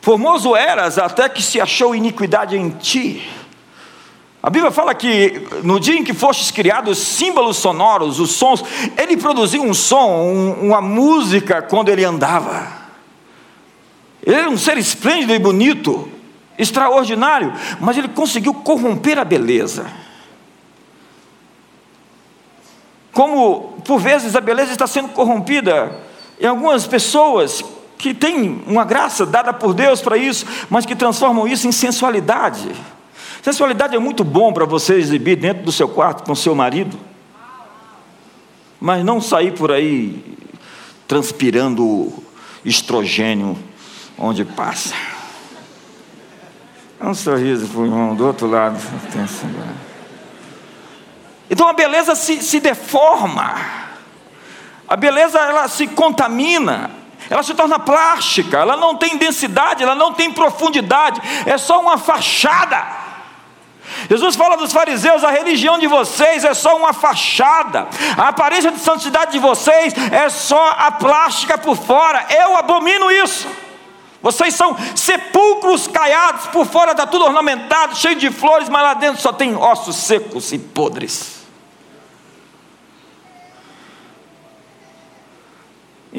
Formoso 0.02 0.56
eras 0.56 0.98
até 0.98 1.28
que 1.28 1.42
se 1.42 1.60
achou 1.60 1.94
iniquidade 1.94 2.56
em 2.56 2.70
ti. 2.70 3.30
A 4.42 4.50
Bíblia 4.50 4.72
fala 4.72 4.96
que 4.96 5.46
no 5.64 5.80
dia 5.80 5.96
em 5.96 6.04
que 6.06 6.14
fostes 6.14 6.52
criados, 6.52 6.98
símbolos 6.98 7.58
sonoros, 7.58 8.18
os 8.18 8.32
sons, 8.32 8.64
ele 8.98 9.18
produziu 9.18 9.62
um 9.62 9.74
som, 9.74 10.56
uma 10.62 10.80
música 10.80 11.62
quando 11.62 11.90
ele 11.90 12.06
andava. 12.06 12.72
Ele 14.26 14.36
era 14.36 14.50
um 14.50 14.58
ser 14.58 14.78
esplêndido 14.78 15.34
e 15.34 15.40
bonito, 15.40 16.10
extraordinário, 16.58 17.54
mas 17.82 17.98
ele 17.98 18.08
conseguiu 18.08 18.54
corromper 18.54 19.20
a 19.20 19.26
beleza. 19.26 19.92
Como 23.12 23.77
por 23.88 24.00
vezes 24.00 24.36
a 24.36 24.42
beleza 24.42 24.74
está 24.74 24.86
sendo 24.86 25.08
corrompida 25.10 25.98
em 26.40 26.46
algumas 26.46 26.86
pessoas 26.86 27.64
que 27.98 28.14
têm 28.14 28.62
uma 28.68 28.84
graça 28.84 29.26
dada 29.26 29.54
por 29.54 29.74
Deus 29.74 30.02
para 30.02 30.18
isso, 30.18 30.46
mas 30.70 30.86
que 30.86 30.96
transformam 30.96 31.48
isso 31.48 31.68
em 31.68 31.72
sensualidade. 31.72 32.70
Sensualidade 33.42 33.96
é 33.96 34.00
muito 34.00 34.26
bom 34.26 34.52
para 34.52 34.66
você 34.66 34.96
exibir 34.96 35.38
dentro 35.38 35.64
do 35.64 35.72
seu 35.72 35.88
quarto 35.88 36.24
com 36.24 36.36
seu 36.36 36.54
marido, 36.54 37.00
mas 38.80 39.04
não 39.04 39.22
sair 39.22 39.54
por 39.54 39.72
aí 39.72 40.38
transpirando 41.08 42.12
estrogênio 42.66 43.58
onde 44.18 44.44
passa. 44.44 44.94
É 47.00 47.08
um 47.08 47.14
sorriso 47.14 47.68
para 47.68 47.80
o 47.80 47.86
irmão 47.86 48.16
do 48.16 48.28
outro 48.28 48.48
lado. 48.48 48.78
Então 51.50 51.68
a 51.68 51.74
beleza 51.74 52.16
se, 52.16 52.42
se 52.42 52.60
deforma, 52.60 53.56
a 54.88 54.96
beleza 54.96 55.40
ela 55.40 55.68
se 55.68 55.88
contamina, 55.88 56.92
ela 57.30 57.44
se 57.44 57.54
torna 57.54 57.80
plástica, 57.80 58.58
ela 58.58 58.76
não 58.78 58.96
tem 58.96 59.18
densidade, 59.18 59.84
ela 59.84 59.96
não 59.96 60.14
tem 60.14 60.32
profundidade, 60.32 61.22
é 61.46 61.58
só 61.58 61.80
uma 61.80 61.98
fachada. 61.98 63.08
Jesus 64.10 64.36
fala 64.36 64.58
dos 64.58 64.74
fariseus: 64.74 65.24
a 65.24 65.32
religião 65.32 65.80
de 65.80 65.88
vocês 65.88 66.44
é 66.44 66.54
só 66.54 66.76
uma 66.78 66.94
fachada, 66.94 67.88
a 68.18 68.30
aparência 68.30 68.72
de 68.72 68.80
santidade 68.80 69.32
de 69.32 69.40
vocês 69.40 69.94
é 70.12 70.30
só 70.30 70.76
a 70.78 70.92
plástica 70.92 71.58
por 71.58 71.78
fora. 71.78 72.26
Eu 72.30 72.56
abomino 72.58 73.12
isso. 73.12 73.48
Vocês 74.22 74.54
são 74.56 74.76
sepulcros 74.96 75.88
caiados, 75.88 76.48
por 76.48 76.66
fora 76.66 76.92
está 76.92 77.06
tudo 77.06 77.26
ornamentado, 77.26 77.96
cheio 77.96 78.16
de 78.16 78.32
flores, 78.32 78.68
mas 78.68 78.82
lá 78.82 78.94
dentro 78.94 79.22
só 79.22 79.32
tem 79.32 79.56
ossos 79.56 79.96
secos 79.96 80.52
e 80.52 80.60
podres. 80.60 81.37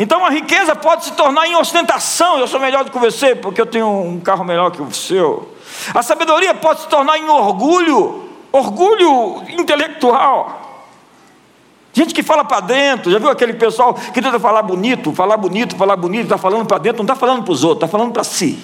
Então 0.00 0.24
a 0.24 0.30
riqueza 0.30 0.76
pode 0.76 1.06
se 1.06 1.12
tornar 1.14 1.48
em 1.48 1.56
ostentação. 1.56 2.38
Eu 2.38 2.46
sou 2.46 2.60
melhor 2.60 2.84
do 2.84 2.90
que 2.92 2.98
você 2.98 3.34
porque 3.34 3.60
eu 3.60 3.66
tenho 3.66 3.88
um 3.88 4.20
carro 4.20 4.44
melhor 4.44 4.70
que 4.70 4.80
o 4.80 4.94
seu. 4.94 5.52
A 5.92 6.04
sabedoria 6.04 6.54
pode 6.54 6.82
se 6.82 6.88
tornar 6.88 7.18
em 7.18 7.28
orgulho, 7.28 8.30
orgulho 8.52 9.42
intelectual. 9.48 10.86
Gente 11.92 12.14
que 12.14 12.22
fala 12.22 12.44
para 12.44 12.60
dentro, 12.60 13.10
já 13.10 13.18
viu 13.18 13.28
aquele 13.28 13.54
pessoal 13.54 13.92
que 13.92 14.22
tenta 14.22 14.38
falar 14.38 14.62
bonito, 14.62 15.12
falar 15.12 15.36
bonito, 15.36 15.76
falar 15.76 15.96
bonito, 15.96 16.24
está 16.24 16.38
falando 16.38 16.64
para 16.64 16.78
dentro, 16.78 16.98
não 16.98 17.12
está 17.12 17.16
falando 17.16 17.42
para 17.42 17.52
os 17.52 17.64
outros, 17.64 17.84
está 17.84 17.88
falando 17.88 18.12
para 18.12 18.22
si. 18.22 18.56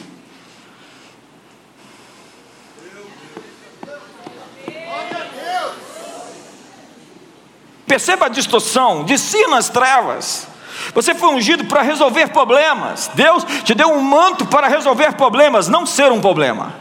Perceba 7.88 8.26
a 8.26 8.28
distorção, 8.28 9.02
de 9.02 9.18
si 9.18 9.44
nas 9.48 9.68
trevas. 9.68 10.53
Você 10.92 11.14
foi 11.14 11.34
ungido 11.34 11.64
para 11.64 11.82
resolver 11.82 12.28
problemas. 12.28 13.10
Deus 13.14 13.44
te 13.64 13.74
deu 13.74 13.88
um 13.88 14.00
manto 14.00 14.46
para 14.46 14.68
resolver 14.68 15.12
problemas, 15.14 15.68
não 15.68 15.86
ser 15.86 16.10
um 16.12 16.20
problema. 16.20 16.74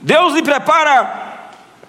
Deus 0.00 0.34
lhe 0.34 0.42
prepara 0.42 1.26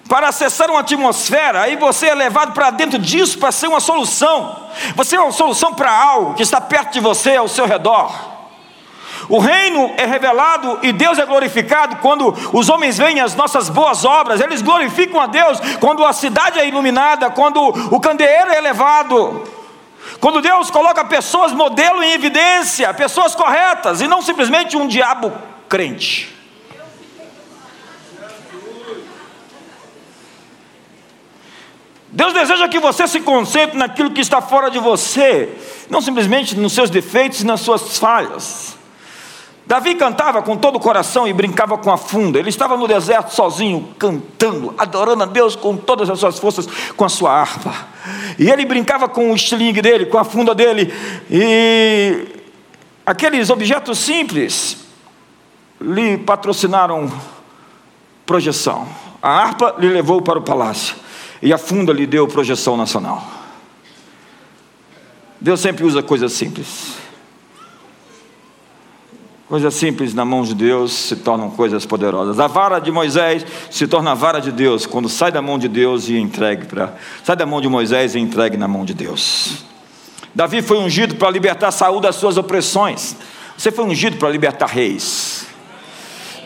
para 0.09 0.29
acessar 0.29 0.71
uma 0.71 0.79
atmosfera, 0.79 1.61
aí 1.61 1.75
você 1.75 2.07
é 2.07 2.15
levado 2.15 2.51
para 2.51 2.71
dentro 2.71 2.97
disso 2.97 3.37
para 3.37 3.51
ser 3.51 3.67
uma 3.67 3.79
solução. 3.79 4.67
Você 4.95 5.15
é 5.15 5.19
uma 5.19 5.31
solução 5.31 5.73
para 5.73 5.91
algo 5.91 6.33
que 6.33 6.41
está 6.41 6.59
perto 6.59 6.93
de 6.93 6.99
você, 6.99 7.35
ao 7.35 7.47
seu 7.47 7.67
redor. 7.67 8.11
O 9.29 9.37
reino 9.37 9.93
é 9.95 10.05
revelado 10.05 10.79
e 10.81 10.91
Deus 10.91 11.19
é 11.19 11.25
glorificado 11.25 11.97
quando 11.97 12.33
os 12.51 12.67
homens 12.67 12.97
veem 12.97 13.19
as 13.19 13.35
nossas 13.35 13.69
boas 13.69 14.03
obras, 14.03 14.41
eles 14.41 14.63
glorificam 14.63 15.21
a 15.21 15.27
Deus 15.27 15.59
quando 15.79 16.03
a 16.03 16.11
cidade 16.11 16.59
é 16.59 16.67
iluminada, 16.67 17.29
quando 17.29 17.61
o 17.61 17.99
candeeiro 17.99 18.49
é 18.49 18.57
elevado, 18.57 19.43
quando 20.19 20.41
Deus 20.41 20.71
coloca 20.71 21.05
pessoas 21.05 21.51
modelo 21.51 22.03
em 22.03 22.13
evidência, 22.13 22.93
pessoas 22.93 23.35
corretas 23.35 24.01
e 24.01 24.07
não 24.07 24.21
simplesmente 24.21 24.75
um 24.75 24.87
diabo 24.87 25.31
crente. 25.67 26.39
Deus 32.11 32.33
deseja 32.33 32.67
que 32.67 32.79
você 32.79 33.07
se 33.07 33.19
concentre 33.19 33.77
naquilo 33.77 34.11
que 34.11 34.21
está 34.21 34.41
fora 34.41 34.71
de 34.71 34.79
você, 34.79 35.55
não 35.89 36.01
simplesmente 36.01 36.55
nos 36.55 36.73
seus 36.73 36.89
defeitos 36.89 37.41
e 37.41 37.45
nas 37.45 37.61
suas 37.61 37.99
falhas. 37.99 38.78
Davi 39.69 39.93
cantava 39.93 40.41
com 40.41 40.57
todo 40.57 40.77
o 40.77 40.79
coração 40.79 41.27
e 41.27 41.31
brincava 41.31 41.77
com 41.77 41.91
a 41.91 41.97
funda. 41.97 42.39
Ele 42.39 42.49
estava 42.49 42.75
no 42.75 42.87
deserto 42.87 43.35
sozinho, 43.35 43.87
cantando, 43.99 44.73
adorando 44.75 45.21
a 45.21 45.25
Deus 45.27 45.55
com 45.55 45.77
todas 45.77 46.09
as 46.09 46.17
suas 46.17 46.39
forças, 46.39 46.67
com 46.97 47.05
a 47.05 47.09
sua 47.09 47.31
harpa. 47.31 47.71
E 48.39 48.49
ele 48.49 48.65
brincava 48.65 49.07
com 49.07 49.31
o 49.31 49.35
estilingue 49.35 49.79
dele, 49.79 50.07
com 50.07 50.17
a 50.17 50.23
funda 50.23 50.55
dele. 50.55 50.91
E 51.29 52.29
aqueles 53.05 53.51
objetos 53.51 53.99
simples 53.99 54.77
lhe 55.79 56.17
patrocinaram 56.17 57.07
projeção. 58.25 58.87
A 59.21 59.29
harpa 59.29 59.75
lhe 59.77 59.89
levou 59.89 60.19
para 60.19 60.39
o 60.39 60.41
palácio 60.41 60.95
e 61.43 61.53
a 61.53 61.59
funda 61.59 61.93
lhe 61.93 62.07
deu 62.07 62.27
projeção 62.27 62.75
nacional. 62.75 63.23
Deus 65.39 65.59
sempre 65.59 65.83
usa 65.83 66.01
coisas 66.01 66.33
simples. 66.33 67.08
Coisas 69.49 69.73
simples 69.73 70.13
na 70.13 70.23
mão 70.23 70.43
de 70.43 70.53
Deus 70.53 70.93
se 70.93 71.15
tornam 71.15 71.49
coisas 71.49 71.83
poderosas. 71.83 72.39
A 72.39 72.45
vara 72.45 72.77
de 72.77 72.91
Moisés 72.91 73.43
se 73.71 73.87
torna 73.87 74.11
a 74.11 74.13
vara 74.13 74.39
de 74.39 74.51
Deus 74.51 74.85
quando 74.85 75.09
sai 75.09 75.31
da 75.31 75.41
mão 75.41 75.57
de 75.57 75.67
Deus 75.67 76.07
e 76.07 76.15
entregue 76.17 76.67
para. 76.67 76.93
Sai 77.23 77.35
da 77.35 77.47
mão 77.47 77.59
de 77.59 77.67
Moisés 77.67 78.13
e 78.13 78.19
entregue 78.19 78.57
na 78.57 78.67
mão 78.67 78.85
de 78.85 78.93
Deus. 78.93 79.63
Davi 80.35 80.61
foi 80.61 80.77
ungido 80.77 81.15
para 81.15 81.31
libertar 81.31 81.71
Saúl 81.71 81.99
das 81.99 82.15
suas 82.15 82.37
opressões. 82.37 83.15
Você 83.57 83.71
foi 83.71 83.85
ungido 83.85 84.17
para 84.17 84.29
libertar 84.29 84.67
reis. 84.67 85.47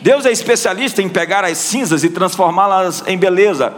Deus 0.02 0.26
é 0.26 0.32
especialista 0.32 1.02
em 1.02 1.10
pegar 1.10 1.44
as 1.44 1.58
cinzas 1.58 2.06
e 2.06 2.10
transformá-las 2.10 3.04
em 3.06 3.18
beleza. 3.18 3.74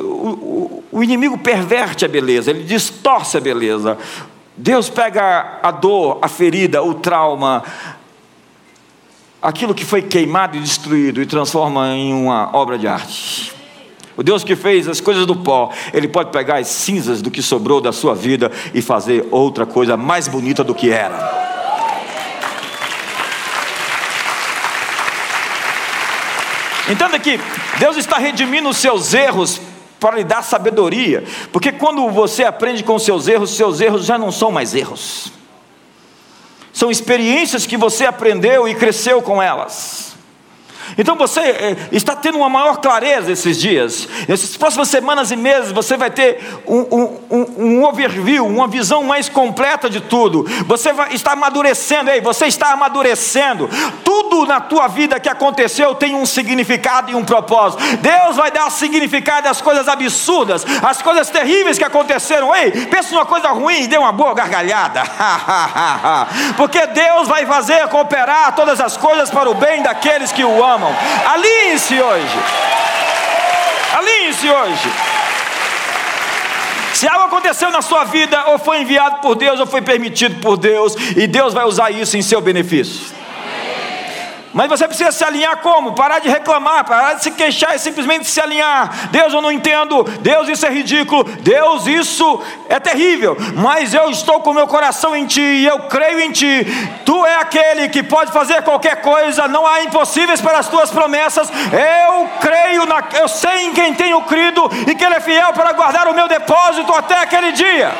O, 0.00 0.04
o, 0.04 0.84
o 0.90 1.04
inimigo 1.04 1.38
perverte 1.38 2.04
a 2.04 2.08
beleza, 2.08 2.50
ele 2.50 2.64
distorce 2.64 3.36
a 3.36 3.40
beleza. 3.40 3.96
Deus 4.56 4.90
pega 4.90 5.60
a 5.62 5.70
dor, 5.70 6.18
a 6.20 6.28
ferida, 6.28 6.82
o 6.82 6.94
trauma, 6.94 7.62
aquilo 9.42 9.74
que 9.74 9.84
foi 9.84 10.02
queimado 10.02 10.56
e 10.56 10.60
destruído 10.60 11.22
e 11.22 11.26
transforma 11.26 11.88
em 11.88 12.12
uma 12.12 12.50
obra 12.54 12.78
de 12.78 12.86
arte. 12.86 13.52
O 14.16 14.22
Deus 14.22 14.44
que 14.44 14.54
fez 14.54 14.86
as 14.86 15.00
coisas 15.00 15.24
do 15.24 15.34
pó, 15.34 15.72
Ele 15.94 16.06
pode 16.06 16.30
pegar 16.30 16.58
as 16.58 16.66
cinzas 16.66 17.22
do 17.22 17.30
que 17.30 17.40
sobrou 17.40 17.80
da 17.80 17.92
sua 17.92 18.14
vida 18.14 18.52
e 18.74 18.82
fazer 18.82 19.26
outra 19.30 19.64
coisa 19.64 19.96
mais 19.96 20.28
bonita 20.28 20.62
do 20.62 20.74
que 20.74 20.90
era. 20.90 21.50
Entenda 26.90 27.18
que 27.18 27.38
Deus 27.78 27.96
está 27.96 28.18
redimindo 28.18 28.68
os 28.68 28.76
seus 28.76 29.14
erros 29.14 29.60
para 30.00 30.16
lhe 30.16 30.24
dar 30.24 30.42
sabedoria, 30.42 31.22
porque 31.52 31.70
quando 31.70 32.08
você 32.10 32.42
aprende 32.42 32.82
com 32.82 32.98
seus 32.98 33.28
erros, 33.28 33.50
seus 33.50 33.80
erros 33.80 34.04
já 34.04 34.18
não 34.18 34.32
são 34.32 34.50
mais 34.50 34.74
erros. 34.74 35.39
São 36.80 36.90
experiências 36.90 37.66
que 37.66 37.76
você 37.76 38.06
aprendeu 38.06 38.66
e 38.66 38.74
cresceu 38.74 39.20
com 39.20 39.42
elas. 39.42 40.09
Então 40.98 41.16
você 41.16 41.40
eh, 41.40 41.76
está 41.92 42.14
tendo 42.16 42.38
uma 42.38 42.48
maior 42.48 42.78
clareza 42.78 43.30
esses 43.30 43.58
dias. 43.58 44.08
Nessas 44.28 44.56
próximas 44.56 44.88
semanas 44.88 45.30
e 45.30 45.36
meses 45.36 45.72
você 45.72 45.96
vai 45.96 46.10
ter 46.10 46.40
um, 46.66 47.18
um, 47.30 47.46
um, 47.58 47.84
overview, 47.84 48.46
uma 48.46 48.66
visão 48.66 49.04
mais 49.04 49.28
completa 49.28 49.88
de 49.88 50.00
tudo. 50.00 50.44
Você 50.66 50.92
vai 50.92 51.14
estar 51.14 51.32
amadurecendo, 51.32 52.10
ei, 52.10 52.20
você 52.20 52.46
está 52.46 52.72
amadurecendo. 52.72 53.68
Tudo 54.04 54.46
na 54.46 54.60
tua 54.60 54.88
vida 54.88 55.20
que 55.20 55.28
aconteceu 55.28 55.94
tem 55.94 56.14
um 56.14 56.26
significado 56.26 57.10
e 57.10 57.14
um 57.14 57.24
propósito. 57.24 57.82
Deus 57.98 58.36
vai 58.36 58.50
dar 58.50 58.70
significado 58.70 59.48
às 59.48 59.60
coisas 59.60 59.88
absurdas, 59.88 60.64
às 60.82 61.00
coisas 61.02 61.30
terríveis 61.30 61.78
que 61.78 61.84
aconteceram. 61.84 62.54
Ei, 62.54 62.70
pense 62.86 63.12
numa 63.12 63.26
coisa 63.26 63.48
ruim 63.50 63.82
e 63.82 63.86
dê 63.86 63.98
uma 63.98 64.12
boa 64.12 64.34
gargalhada. 64.34 65.02
Porque 66.56 66.86
Deus 66.88 67.28
vai 67.28 67.46
fazer 67.46 67.86
cooperar 67.88 68.54
todas 68.54 68.80
as 68.80 68.96
coisas 68.96 69.30
para 69.30 69.48
o 69.48 69.54
bem 69.54 69.82
daqueles 69.82 70.32
que 70.32 70.44
o 70.44 70.64
amam 70.64 70.79
amam. 70.80 70.94
Alinhe-se 71.26 72.00
hoje. 72.00 72.38
Alinhe-se 73.98 74.48
hoje. 74.48 74.92
Se 76.94 77.08
algo 77.08 77.26
aconteceu 77.26 77.70
na 77.70 77.82
sua 77.82 78.04
vida, 78.04 78.44
ou 78.46 78.58
foi 78.58 78.82
enviado 78.82 79.20
por 79.20 79.34
Deus, 79.34 79.60
ou 79.60 79.66
foi 79.66 79.82
permitido 79.82 80.40
por 80.40 80.56
Deus, 80.56 80.94
e 81.16 81.26
Deus 81.26 81.54
vai 81.54 81.64
usar 81.64 81.90
isso 81.90 82.16
em 82.16 82.22
seu 82.22 82.40
benefício. 82.40 83.19
Mas 84.52 84.68
você 84.68 84.86
precisa 84.88 85.12
se 85.12 85.22
alinhar 85.22 85.58
como? 85.58 85.92
Parar 85.92 86.18
de 86.18 86.28
reclamar, 86.28 86.84
parar 86.84 87.14
de 87.14 87.22
se 87.22 87.30
queixar 87.30 87.76
e 87.76 87.78
simplesmente 87.78 88.28
se 88.28 88.40
alinhar. 88.40 89.08
Deus, 89.10 89.32
eu 89.32 89.40
não 89.40 89.52
entendo. 89.52 90.02
Deus, 90.20 90.48
isso 90.48 90.66
é 90.66 90.70
ridículo. 90.70 91.22
Deus, 91.24 91.86
isso 91.86 92.42
é 92.68 92.80
terrível. 92.80 93.36
Mas 93.54 93.94
eu 93.94 94.10
estou 94.10 94.40
com 94.40 94.52
meu 94.52 94.66
coração 94.66 95.14
em 95.14 95.24
Ti 95.24 95.40
e 95.40 95.66
eu 95.66 95.78
creio 95.80 96.20
em 96.20 96.32
Ti. 96.32 96.66
Tu 97.04 97.26
é 97.26 97.36
aquele 97.36 97.88
que 97.88 98.02
pode 98.02 98.32
fazer 98.32 98.62
qualquer 98.62 99.00
coisa. 99.02 99.46
Não 99.46 99.64
há 99.64 99.82
impossíveis 99.82 100.40
para 100.40 100.58
as 100.58 100.68
Tuas 100.68 100.90
promessas. 100.90 101.48
Eu 101.50 102.28
creio, 102.40 102.86
na, 102.86 103.04
eu 103.20 103.28
sei 103.28 103.66
em 103.66 103.72
quem 103.72 103.94
tenho 103.94 104.20
crido 104.22 104.68
e 104.88 104.94
que 104.94 105.04
Ele 105.04 105.14
é 105.14 105.20
fiel 105.20 105.52
para 105.52 105.72
guardar 105.72 106.08
o 106.08 106.14
meu 106.14 106.26
depósito 106.26 106.92
até 106.92 107.18
aquele 107.18 107.52
dia. 107.52 107.92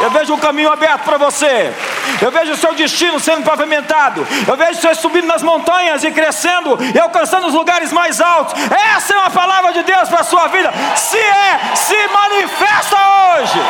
Eu 0.00 0.10
vejo 0.10 0.34
um 0.34 0.38
caminho 0.38 0.70
aberto 0.70 1.04
para 1.04 1.16
você. 1.16 1.72
Eu 2.20 2.30
vejo 2.30 2.52
o 2.52 2.56
seu 2.56 2.74
destino 2.74 3.18
sendo 3.20 3.44
pavimentado. 3.44 4.26
Eu 4.46 4.56
vejo 4.56 4.80
você 4.80 4.94
subindo 4.94 5.26
nas 5.26 5.42
montanhas 5.42 6.04
e 6.04 6.10
crescendo 6.10 6.78
e 6.94 6.98
alcançando 6.98 7.46
os 7.46 7.54
lugares 7.54 7.92
mais 7.92 8.20
altos. 8.20 8.54
Essa 8.94 9.14
é 9.14 9.18
uma 9.18 9.30
palavra 9.30 9.72
de 9.72 9.82
Deus 9.82 10.08
para 10.08 10.20
a 10.20 10.24
sua 10.24 10.48
vida. 10.48 10.72
Se 10.96 11.18
é, 11.18 11.74
se 11.74 12.08
manifesta 12.08 12.96
hoje. 12.96 13.60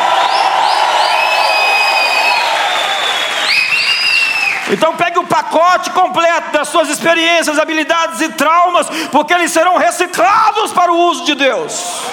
Então 4.71 4.95
pegue 4.95 5.17
o 5.17 5.23
pacote 5.25 5.89
completo 5.89 6.51
das 6.51 6.67
suas 6.67 6.89
experiências, 6.89 7.57
habilidades 7.57 8.21
e 8.21 8.29
traumas, 8.29 8.87
porque 9.11 9.33
eles 9.33 9.51
serão 9.51 9.77
reciclados 9.77 10.71
para 10.71 10.91
o 10.91 10.97
uso 11.09 11.25
de 11.25 11.33
Deus 11.33 12.03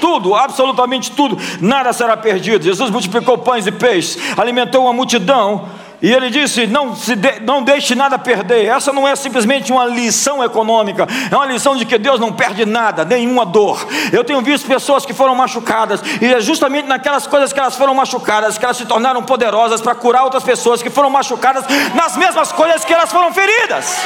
tudo, 0.00 0.34
absolutamente 0.34 1.10
tudo, 1.10 1.38
nada 1.60 1.92
será 1.92 2.16
perdido. 2.16 2.64
Jesus 2.64 2.90
multiplicou 2.90 3.38
pães 3.38 3.66
e 3.66 3.72
peixes, 3.72 4.18
alimentou 4.36 4.82
uma 4.82 4.92
multidão. 4.92 5.68
E 6.02 6.10
ele 6.10 6.30
disse: 6.30 6.66
não, 6.66 6.96
se 6.96 7.14
de, 7.14 7.40
não 7.40 7.62
deixe 7.62 7.94
nada 7.94 8.18
perder. 8.18 8.64
Essa 8.64 8.92
não 8.92 9.06
é 9.06 9.14
simplesmente 9.14 9.70
uma 9.70 9.84
lição 9.84 10.42
econômica, 10.42 11.06
é 11.30 11.36
uma 11.36 11.46
lição 11.46 11.76
de 11.76 11.84
que 11.84 11.98
Deus 11.98 12.18
não 12.18 12.32
perde 12.32 12.64
nada, 12.64 13.04
nenhuma 13.04 13.44
dor. 13.44 13.86
Eu 14.12 14.24
tenho 14.24 14.40
visto 14.40 14.66
pessoas 14.66 15.04
que 15.04 15.12
foram 15.12 15.34
machucadas, 15.34 16.00
e 16.20 16.32
é 16.32 16.40
justamente 16.40 16.86
naquelas 16.86 17.26
coisas 17.26 17.52
que 17.52 17.60
elas 17.60 17.76
foram 17.76 17.94
machucadas 17.94 18.56
que 18.56 18.64
elas 18.64 18.76
se 18.76 18.86
tornaram 18.86 19.22
poderosas 19.22 19.80
para 19.80 19.94
curar 19.94 20.24
outras 20.24 20.42
pessoas 20.42 20.82
que 20.82 20.90
foram 20.90 21.10
machucadas 21.10 21.64
nas 21.94 22.16
mesmas 22.16 22.50
coisas 22.50 22.84
que 22.84 22.92
elas 22.92 23.12
foram 23.12 23.32
feridas. 23.32 23.98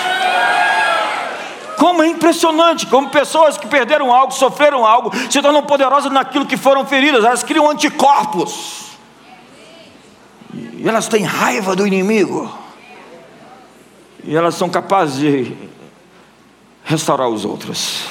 Como 1.85 2.03
é 2.03 2.07
impressionante, 2.07 2.87
como 2.87 3.11
pessoas 3.11 3.59
que 3.59 3.66
perderam 3.66 4.11
algo, 4.11 4.33
sofreram 4.33 4.87
algo, 4.87 5.12
se 5.31 5.42
tornam 5.42 5.62
poderosas 5.64 6.11
naquilo 6.11 6.47
que 6.47 6.57
foram 6.57 6.87
feridas, 6.87 7.23
elas 7.23 7.42
criam 7.42 7.68
anticorpos. 7.68 8.87
E 10.55 10.88
elas 10.88 11.09
têm 11.09 11.25
raiva 11.25 11.77
do 11.77 11.87
inimigo. 11.87 12.51
E 14.25 14.35
elas 14.35 14.55
são 14.55 14.70
capazes 14.70 15.18
de 15.18 15.55
restaurar 16.85 17.29
os 17.29 17.44
outros. 17.44 18.05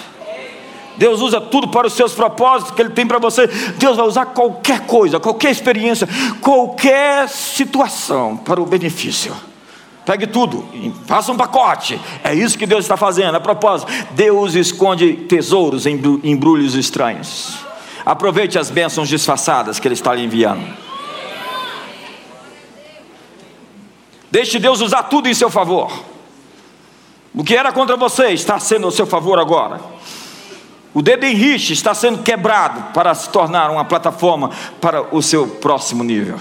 Deus 0.96 1.20
usa 1.20 1.42
tudo 1.42 1.68
para 1.70 1.88
os 1.88 1.94
seus 1.94 2.14
propósitos 2.14 2.76
que 2.76 2.80
Ele 2.84 2.92
tem 2.92 3.08
para 3.08 3.18
você. 3.18 3.48
Deus 3.48 3.98
vai 3.98 4.06
usar 4.06 4.28
qualquer 4.28 4.82
coisa, 4.82 5.20
qualquer 5.20 5.50
experiência, 5.50 6.08
qualquer 6.40 7.28
situação 7.28 8.38
para 8.38 8.62
o 8.62 8.68
benefício. 8.68 9.36
Pegue 10.06 10.28
tudo, 10.28 10.66
faça 11.06 11.32
um 11.32 11.38
pacote. 11.38 12.00
É 12.24 12.34
isso 12.34 12.58
que 12.58 12.66
Deus 12.66 12.84
está 12.84 12.98
fazendo. 12.98 13.36
A 13.36 13.40
propósito, 13.40 13.92
Deus 14.12 14.54
esconde 14.54 15.14
tesouros 15.14 15.86
em 15.86 16.02
embrulhos 16.24 16.76
estranhos. 16.76 17.58
Aproveite 18.06 18.60
as 18.60 18.70
bênçãos 18.70 19.08
disfarçadas 19.08 19.80
que 19.80 19.88
Ele 19.88 19.96
está 19.96 20.14
lhe 20.14 20.24
enviando. 20.24 20.66
Deixe 24.30 24.60
Deus 24.60 24.82
usar 24.82 25.04
tudo 25.04 25.30
em 25.30 25.34
seu 25.34 25.50
favor. 25.50 25.92
O 27.34 27.44
que 27.44 27.56
era 27.56 27.72
contra 27.72 27.96
você 27.96 28.30
está 28.30 28.60
sendo 28.60 28.86
ao 28.86 28.92
seu 28.92 29.06
favor 29.06 29.40
agora. 29.40 29.80
O 30.94 31.02
dedo 31.02 31.26
Henrique 31.26 31.74
está 31.74 31.94
sendo 31.94 32.22
quebrado 32.22 32.94
para 32.94 33.16
se 33.16 33.30
tornar 33.30 33.72
uma 33.72 33.86
plataforma 33.86 34.52
para 34.82 35.16
o 35.16 35.22
seu 35.22 35.48
próximo 35.48 36.04
nível. 36.04 36.40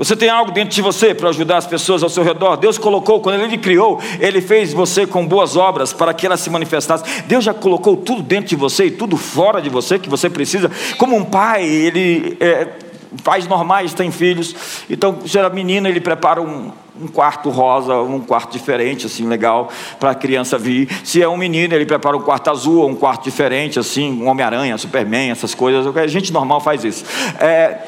Você 0.00 0.16
tem 0.16 0.30
algo 0.30 0.50
dentro 0.50 0.74
de 0.74 0.80
você 0.80 1.14
para 1.14 1.28
ajudar 1.28 1.58
as 1.58 1.66
pessoas 1.66 2.02
ao 2.02 2.08
seu 2.08 2.22
redor. 2.22 2.56
Deus 2.56 2.78
colocou, 2.78 3.20
quando 3.20 3.38
Ele 3.38 3.58
criou, 3.58 4.00
Ele 4.18 4.40
fez 4.40 4.72
você 4.72 5.06
com 5.06 5.26
boas 5.26 5.58
obras 5.58 5.92
para 5.92 6.14
que 6.14 6.24
elas 6.24 6.40
se 6.40 6.48
manifestassem. 6.48 7.06
Deus 7.26 7.44
já 7.44 7.52
colocou 7.52 7.98
tudo 7.98 8.22
dentro 8.22 8.48
de 8.48 8.56
você 8.56 8.86
e 8.86 8.90
tudo 8.90 9.18
fora 9.18 9.60
de 9.60 9.68
você 9.68 9.98
que 9.98 10.08
você 10.08 10.30
precisa. 10.30 10.70
Como 10.96 11.14
um 11.14 11.22
pai, 11.22 11.66
Ele. 11.66 12.34
É, 12.40 12.68
pais 13.22 13.46
normais 13.46 13.92
têm 13.92 14.10
filhos, 14.10 14.54
então, 14.88 15.18
se 15.26 15.36
era 15.36 15.50
menina, 15.50 15.88
ele 15.88 16.00
prepara 16.00 16.40
um, 16.40 16.70
um 16.98 17.08
quarto 17.08 17.50
rosa, 17.50 17.96
um 17.96 18.20
quarto 18.20 18.52
diferente, 18.52 19.04
assim, 19.04 19.26
legal, 19.26 19.68
para 19.98 20.12
a 20.12 20.14
criança 20.14 20.56
vir. 20.56 20.88
Se 21.04 21.20
é 21.20 21.28
um 21.28 21.36
menino, 21.36 21.74
ele 21.74 21.84
prepara 21.84 22.16
um 22.16 22.22
quarto 22.22 22.48
azul, 22.48 22.86
um 22.86 22.94
quarto 22.94 23.24
diferente, 23.24 23.78
assim, 23.78 24.22
um 24.22 24.28
Homem-Aranha, 24.28 24.78
Superman, 24.78 25.30
essas 25.30 25.54
coisas. 25.54 25.94
A 25.94 26.06
gente 26.06 26.32
normal 26.32 26.60
faz 26.60 26.84
isso. 26.84 27.04
É, 27.40 27.80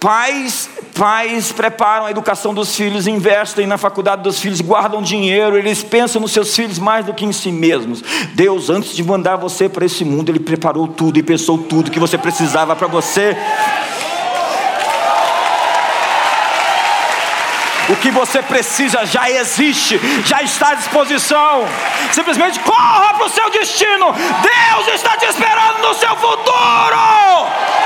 Pais, 0.00 0.70
pais 0.94 1.50
preparam 1.50 2.06
a 2.06 2.10
educação 2.12 2.54
dos 2.54 2.76
filhos, 2.76 3.08
investem 3.08 3.66
na 3.66 3.76
faculdade 3.76 4.22
dos 4.22 4.38
filhos, 4.38 4.60
guardam 4.60 5.02
dinheiro, 5.02 5.58
eles 5.58 5.82
pensam 5.82 6.20
nos 6.20 6.30
seus 6.30 6.54
filhos 6.54 6.78
mais 6.78 7.04
do 7.04 7.12
que 7.12 7.24
em 7.24 7.32
si 7.32 7.50
mesmos. 7.50 8.02
Deus, 8.34 8.70
antes 8.70 8.94
de 8.94 9.02
mandar 9.02 9.34
você 9.34 9.68
para 9.68 9.84
esse 9.84 10.04
mundo, 10.04 10.30
Ele 10.30 10.38
preparou 10.38 10.86
tudo 10.86 11.18
e 11.18 11.22
pensou 11.22 11.58
tudo 11.58 11.90
que 11.90 11.98
você 11.98 12.16
precisava 12.16 12.76
para 12.76 12.86
você. 12.86 13.36
O 17.88 17.96
que 17.96 18.12
você 18.12 18.40
precisa 18.40 19.04
já 19.04 19.28
existe, 19.28 19.98
já 20.24 20.42
está 20.42 20.70
à 20.70 20.74
disposição. 20.74 21.64
Simplesmente 22.12 22.60
corra 22.60 23.14
para 23.14 23.26
o 23.26 23.30
seu 23.30 23.50
destino. 23.50 24.12
Deus 24.12 24.94
está 24.94 25.16
te 25.16 25.24
esperando 25.24 25.88
no 25.88 25.94
seu 25.94 26.14
futuro 26.16 27.77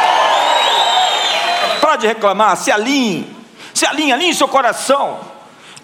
de 1.96 2.06
reclamar, 2.06 2.56
se 2.56 2.70
alinhe, 2.70 3.26
se 3.74 3.86
alinhe, 3.86 4.12
alinhe 4.12 4.34
seu 4.34 4.48
coração. 4.48 5.32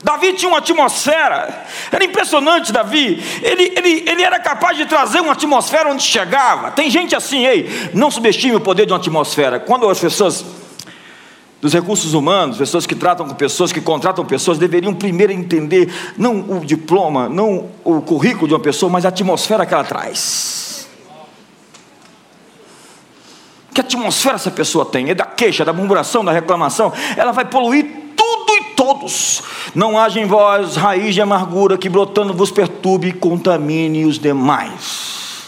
Davi 0.03 0.33
tinha 0.33 0.49
uma 0.49 0.59
atmosfera, 0.59 1.66
era 1.90 2.05
impressionante, 2.05 2.73
Davi. 2.73 3.23
Ele, 3.42 3.73
ele, 3.77 4.05
ele 4.09 4.23
era 4.23 4.38
capaz 4.38 4.77
de 4.77 4.87
trazer 4.87 5.21
uma 5.21 5.33
atmosfera 5.33 5.90
onde 5.90 6.03
chegava. 6.03 6.71
Tem 6.71 6.88
gente 6.88 7.16
assim, 7.16 7.44
ei, 7.44 7.90
não 7.92 8.11
subestime 8.11 8.55
o 8.55 8.61
poder 8.61 8.87
de 8.87 8.92
uma 8.92 8.99
atmosfera. 8.99 9.59
Quando 9.59 9.88
as 9.88 9.99
pessoas 9.99 10.44
dos 11.61 11.73
recursos 11.73 12.14
humanos, 12.14 12.57
pessoas 12.57 12.87
que 12.87 12.94
tratam 12.94 13.27
com 13.27 13.35
pessoas, 13.35 13.73
que 13.73 13.81
contratam 13.81 14.25
pessoas, 14.25 14.59
deveriam 14.59 14.94
primeiro 14.94 15.33
entender 15.33 15.92
não 16.16 16.59
o 16.59 16.64
diploma, 16.64 17.29
não 17.29 17.68
o 17.83 18.01
currículo 18.01 18.47
de 18.47 18.55
uma 18.55 18.61
pessoa, 18.61 18.90
mas 18.90 19.05
a 19.05 19.09
atmosfera 19.09 19.66
que 19.66 19.75
ela 19.75 19.83
traz. 19.83 20.67
Que 23.79 23.81
atmosfera 23.81 24.35
essa 24.35 24.51
pessoa 24.51 24.85
tem? 24.85 25.11
É 25.11 25.14
da 25.14 25.25
queixa, 25.25 25.64
da 25.64 25.73
murmuração, 25.73 26.25
da 26.25 26.33
reclamação. 26.33 26.93
Ela 27.17 27.31
vai 27.31 27.45
poluir 27.45 27.87
tudo 28.17 28.57
e 28.57 28.75
todos. 28.75 29.43
Não 29.75 29.97
haja 29.97 30.19
em 30.19 30.27
vós 30.27 30.75
raiz 30.75 31.14
de 31.14 31.23
amargura 31.23 31.79
que 31.79 31.88
brotando 31.88 32.35
vos 32.35 32.51
perturbe 32.51 33.09
e 33.09 33.12
contamine 33.12 34.05
os 34.05 34.19
demais. 34.19 35.45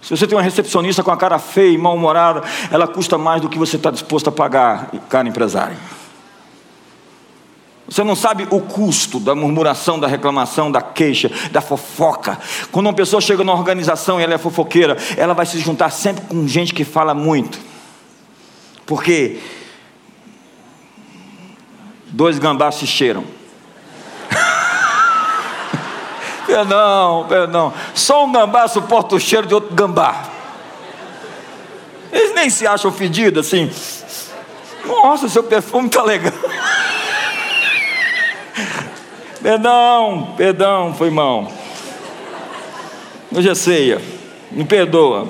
Se 0.00 0.10
você 0.16 0.26
tem 0.26 0.36
uma 0.36 0.42
recepcionista 0.42 1.02
com 1.02 1.10
a 1.10 1.16
cara 1.16 1.38
feia 1.38 1.72
e 1.72 1.78
mal-humorada, 1.78 2.42
ela 2.70 2.86
custa 2.86 3.18
mais 3.18 3.40
do 3.40 3.48
que 3.48 3.58
você 3.58 3.76
está 3.76 3.90
disposto 3.90 4.28
a 4.28 4.32
pagar, 4.32 4.90
cara 5.08 5.26
empresário. 5.26 5.76
Você 7.88 8.02
não 8.02 8.16
sabe 8.16 8.46
o 8.50 8.60
custo 8.60 9.20
da 9.20 9.34
murmuração, 9.34 10.00
da 10.00 10.06
reclamação, 10.06 10.72
da 10.72 10.80
queixa, 10.80 11.30
da 11.50 11.60
fofoca. 11.60 12.38
Quando 12.72 12.86
uma 12.86 12.94
pessoa 12.94 13.20
chega 13.20 13.44
numa 13.44 13.56
organização 13.56 14.18
e 14.18 14.22
ela 14.22 14.34
é 14.34 14.38
fofoqueira, 14.38 14.96
ela 15.16 15.34
vai 15.34 15.44
se 15.44 15.58
juntar 15.58 15.90
sempre 15.90 16.24
com 16.24 16.48
gente 16.48 16.72
que 16.72 16.84
fala 16.84 17.12
muito. 17.12 17.58
Porque 18.86 19.38
dois 22.06 22.38
gambás 22.38 22.76
se 22.76 22.86
cheiram. 22.86 23.24
perdão, 26.46 27.26
perdão. 27.28 27.74
Só 27.94 28.24
um 28.24 28.32
gambá 28.32 28.66
suporta 28.66 29.14
o 29.14 29.20
cheiro 29.20 29.46
de 29.46 29.54
outro 29.54 29.74
gambá. 29.74 30.30
Eles 32.10 32.34
nem 32.34 32.48
se 32.48 32.66
acham 32.66 32.90
fedidos 32.90 33.46
assim. 33.46 33.70
Nossa, 34.86 35.28
seu 35.28 35.42
perfume 35.42 35.88
está 35.88 36.02
legal. 36.02 36.32
Perdão, 39.42 40.34
perdão, 40.36 40.94
foi 40.94 41.10
mal. 41.10 41.52
Hoje 43.30 43.48
é 43.48 43.54
ceia, 43.54 44.00
me 44.50 44.64
perdoa. 44.64 45.28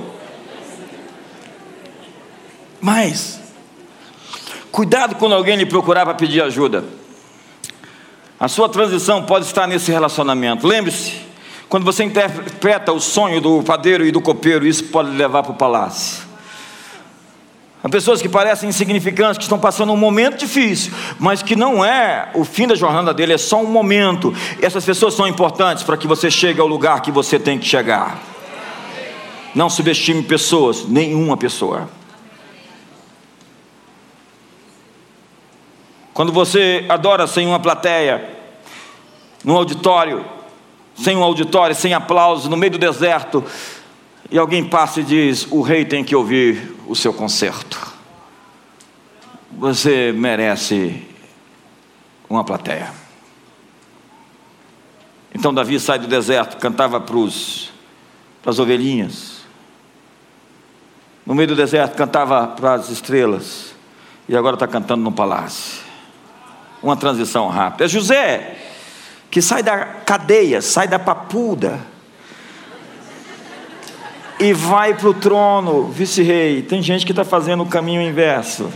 Mas, 2.81 3.41
cuidado 4.71 5.15
quando 5.15 5.35
alguém 5.35 5.57
lhe 5.57 5.67
procurar 5.67 6.05
para 6.05 6.15
pedir 6.15 6.43
ajuda. 6.43 6.85
A 8.39 8.47
sua 8.47 8.69
transição 8.69 9.25
pode 9.25 9.47
estar 9.47 9.67
nesse 9.67 9.91
relacionamento. 9.91 10.67
Lembre-se, 10.67 11.15
quando 11.69 11.85
você 11.85 12.05
interpreta 12.05 12.93
o 12.93 13.01
sonho 13.01 13.41
do 13.41 13.63
padeiro 13.63 14.05
e 14.05 14.13
do 14.13 14.21
copeiro, 14.21 14.67
isso 14.67 14.85
pode 14.85 15.11
levar 15.11 15.43
para 15.43 15.53
o 15.53 15.57
palácio. 15.57 16.24
Há 17.85 17.89
pessoas 17.91 18.23
que 18.23 18.31
parecem 18.31 18.71
insignificantes, 18.71 19.37
que 19.37 19.45
estão 19.45 19.59
passando 19.59 19.93
um 19.93 19.97
momento 19.97 20.39
difícil, 20.39 20.91
mas 21.19 21.43
que 21.43 21.55
não 21.55 21.85
é 21.85 22.31
o 22.33 22.43
fim 22.43 22.67
da 22.67 22.75
jornada 22.75 23.13
dele, 23.13 23.35
é 23.35 23.39
só 23.39 23.61
um 23.61 23.67
momento. 23.67 24.33
Essas 24.63 24.87
pessoas 24.87 25.13
são 25.13 25.29
importantes 25.29 25.85
para 25.85 25.99
que 25.99 26.07
você 26.07 26.31
chegue 26.31 26.59
ao 26.59 26.67
lugar 26.67 27.03
que 27.03 27.11
você 27.11 27.39
tem 27.39 27.59
que 27.59 27.67
chegar. 27.67 28.19
Não 29.55 29.69
subestime 29.69 30.23
pessoas, 30.23 30.89
nenhuma 30.89 31.37
pessoa. 31.37 31.91
Quando 36.15 36.33
você 36.33 36.87
adora 36.89 37.27
sem 37.27 37.47
uma 37.47 37.61
plateia, 37.61 38.31
num 39.45 39.57
auditório, 39.57 40.25
sem 40.95 41.15
um 41.19 41.23
auditório, 41.23 41.77
sem 41.77 41.93
aplauso, 41.93 42.49
no 42.49 42.57
meio 42.57 42.73
do 42.73 42.79
deserto, 42.79 43.45
e 44.31 44.39
alguém 44.39 44.65
passa 44.65 45.01
e 45.01 45.05
diz: 45.05 45.47
O 45.51 45.61
rei 45.61 45.85
tem 45.85 46.03
que 46.03 46.15
ouvir 46.15 46.75
o 46.87 46.95
seu 46.95 47.13
concerto. 47.13 47.93
Você 49.53 50.13
merece 50.13 51.03
uma 52.29 52.45
plateia. 52.45 52.93
Então 55.35 55.53
Davi 55.53 55.79
sai 55.79 55.99
do 55.99 56.07
deserto, 56.07 56.57
cantava 56.57 57.01
para 57.01 57.17
as 58.51 58.59
ovelhinhas. 58.59 59.45
No 61.27 61.35
meio 61.35 61.49
do 61.49 61.57
deserto, 61.57 61.97
cantava 61.97 62.47
para 62.49 62.75
as 62.75 62.91
estrelas. 62.91 63.75
E 64.29 64.37
agora 64.37 64.55
está 64.55 64.67
cantando 64.67 65.03
no 65.03 65.13
palácio. 65.13 65.83
Uma 66.83 66.97
transição 66.97 67.49
rápida. 67.49 67.85
É 67.85 67.89
José 67.89 68.59
que 69.31 69.43
sai 69.43 69.63
da 69.63 69.85
cadeia, 69.85 70.63
sai 70.63 70.87
da 70.87 70.99
papuda 70.99 71.94
e 74.45 74.53
vai 74.53 74.93
para 74.93 75.09
o 75.09 75.15
trono, 75.15 75.89
vice-rei. 75.89 76.61
Tem 76.61 76.83
gente 76.83 77.07
que 77.07 77.13
está 77.13 77.25
fazendo 77.25 77.63
o 77.63 77.67
caminho 77.67 78.03
inverso. 78.03 78.71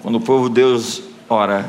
Quando 0.00 0.14
o 0.14 0.20
povo 0.22 0.48
de 0.48 0.54
Deus 0.54 1.02
ora, 1.28 1.68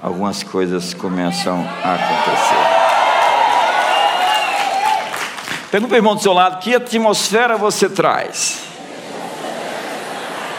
algumas 0.00 0.42
coisas 0.42 0.94
começam 0.94 1.68
a 1.84 1.94
acontecer. 1.94 2.78
Pergunta 5.70 5.88
para 5.90 5.96
o 5.96 5.98
irmão 5.98 6.14
do 6.14 6.22
seu 6.22 6.32
lado: 6.32 6.60
que 6.60 6.74
atmosfera 6.74 7.58
você 7.58 7.90
traz? 7.90 8.67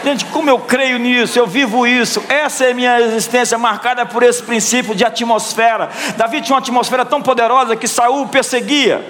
Gente, 0.02 0.24
como 0.26 0.48
eu 0.48 0.58
creio 0.58 0.98
nisso, 0.98 1.38
eu 1.38 1.46
vivo 1.46 1.86
isso. 1.86 2.22
Essa 2.28 2.64
é 2.64 2.70
a 2.70 2.74
minha 2.74 3.00
existência 3.00 3.58
marcada 3.58 4.06
por 4.06 4.22
esse 4.22 4.42
princípio 4.42 4.94
de 4.94 5.04
atmosfera. 5.04 5.90
Davi 6.16 6.40
tinha 6.40 6.54
uma 6.54 6.60
atmosfera 6.60 7.04
tão 7.04 7.20
poderosa 7.20 7.76
que 7.76 7.86
Saul 7.86 8.26
perseguia. 8.28 9.04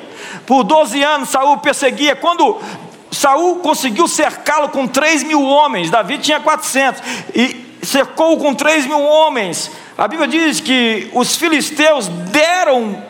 Por 0.47 0.65
12 0.65 1.03
anos 1.03 1.29
Saul 1.29 1.59
perseguia. 1.59 2.17
Quando 2.17 2.61
Saul 3.11 3.57
conseguiu 3.57 4.09
cercá-lo 4.09 4.71
com 4.71 4.89
3 4.89 5.23
mil 5.23 5.43
homens, 5.43 5.91
Davi 5.91 6.19
tinha 6.19 6.41
400 6.41 7.01
e 7.35 7.79
cercou 7.83 8.37
com 8.39 8.53
3 8.53 8.87
mil 8.87 9.01
homens. 9.01 9.71
A 9.97 10.09
Bíblia 10.09 10.27
diz 10.27 10.61
que 10.61 11.09
os 11.15 11.37
filisteus 11.37 12.09
deram 12.09 13.01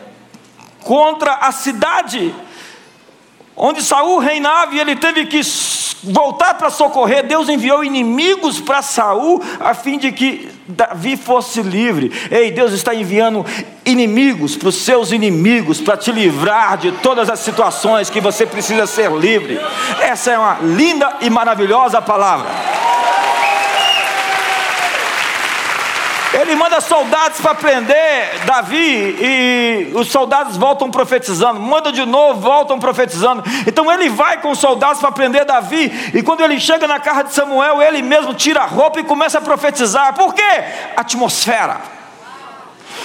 contra 0.83 1.33
a 1.33 1.51
cidade 1.51 2.33
onde 3.55 3.81
Saul 3.83 4.19
reinava 4.19 4.73
e 4.75 4.79
ele 4.79 4.95
teve 4.95 5.25
que 5.25 5.41
voltar 6.03 6.55
para 6.55 6.69
socorrer, 6.69 7.25
Deus 7.25 7.49
enviou 7.49 7.83
inimigos 7.83 8.59
para 8.59 8.81
Saul 8.81 9.41
a 9.59 9.73
fim 9.73 9.97
de 9.97 10.11
que 10.11 10.49
Davi 10.67 11.17
fosse 11.17 11.61
livre. 11.61 12.11
Ei, 12.29 12.51
Deus 12.51 12.73
está 12.73 12.93
enviando 12.93 13.45
inimigos 13.85 14.55
para 14.55 14.69
os 14.69 14.75
seus 14.75 15.11
inimigos 15.11 15.81
para 15.81 15.97
te 15.97 16.11
livrar 16.11 16.77
de 16.77 16.91
todas 16.93 17.29
as 17.29 17.39
situações 17.39 18.09
que 18.09 18.21
você 18.21 18.45
precisa 18.45 18.85
ser 18.87 19.11
livre. 19.11 19.59
Essa 20.01 20.31
é 20.31 20.37
uma 20.37 20.59
linda 20.61 21.17
e 21.21 21.29
maravilhosa 21.29 22.01
palavra. 22.01 22.49
Ele 26.41 26.55
manda 26.55 26.81
soldados 26.81 27.39
para 27.39 27.53
prender 27.53 28.45
Davi 28.45 29.15
e 29.21 29.91
os 29.93 30.09
soldados 30.11 30.57
voltam 30.57 30.89
profetizando. 30.89 31.59
Manda 31.59 31.91
de 31.91 32.03
novo, 32.03 32.41
voltam 32.41 32.79
profetizando. 32.79 33.43
Então 33.67 33.91
ele 33.91 34.09
vai 34.09 34.41
com 34.41 34.49
os 34.49 34.59
soldados 34.59 34.99
para 34.99 35.11
prender 35.11 35.45
Davi. 35.45 36.11
E 36.15 36.23
quando 36.23 36.41
ele 36.41 36.59
chega 36.59 36.87
na 36.87 36.99
casa 36.99 37.25
de 37.25 37.33
Samuel, 37.33 37.81
ele 37.81 38.01
mesmo 38.01 38.33
tira 38.33 38.61
a 38.61 38.65
roupa 38.65 38.99
e 38.99 39.03
começa 39.03 39.37
a 39.37 39.41
profetizar. 39.41 40.13
Por 40.15 40.33
quê? 40.33 40.63
Atmosfera. 40.95 42.00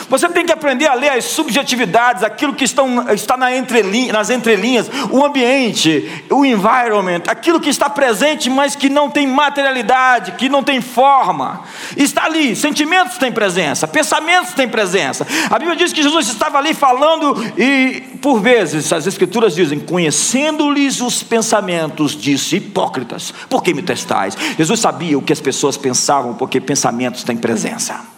Você 0.09 0.29
tem 0.29 0.47
que 0.47 0.53
aprender 0.53 0.87
a 0.87 0.95
ler 0.95 1.11
as 1.11 1.25
subjetividades, 1.25 2.23
aquilo 2.23 2.55
que 2.55 2.65
estão, 2.65 3.11
está 3.11 3.37
na 3.37 3.57
entrelinha, 3.57 4.13
nas 4.13 4.31
entrelinhas, 4.31 4.89
o 5.11 5.25
ambiente, 5.25 6.25
o 6.31 6.45
environment, 6.45 7.23
aquilo 7.27 7.61
que 7.61 7.69
está 7.69 7.91
presente, 7.91 8.49
mas 8.49 8.77
que 8.77 8.89
não 8.89 9.11
tem 9.11 9.27
materialidade, 9.27 10.33
que 10.33 10.49
não 10.49 10.63
tem 10.63 10.81
forma. 10.81 11.63
Está 11.97 12.25
ali, 12.25 12.55
sentimentos 12.55 13.19
têm 13.19 13.33
presença, 13.33 13.89
pensamentos 13.89 14.55
têm 14.55 14.69
presença. 14.69 15.27
A 15.51 15.59
Bíblia 15.59 15.77
diz 15.77 15.93
que 15.93 16.03
Jesus 16.03 16.29
estava 16.29 16.59
ali 16.59 16.73
falando 16.73 17.35
e, 17.59 18.19
por 18.23 18.41
vezes, 18.41 18.93
as 18.93 19.07
Escrituras 19.07 19.55
dizem: 19.55 19.79
conhecendo-lhes 19.79 21.01
os 21.01 21.23
pensamentos, 21.23 22.13
disse 22.17 22.57
hipócritas, 22.57 23.35
por 23.49 23.63
que 23.63 23.75
me 23.75 23.83
testais? 23.83 24.37
Jesus 24.57 24.81
sabia 24.81 25.19
o 25.19 25.23
que 25.23 25.33
as 25.33 25.41
pessoas 25.41 25.77
pensavam, 25.77 26.35
porque 26.35 26.61
pensamentos 26.61 27.25
têm 27.25 27.37
presença. 27.37 28.16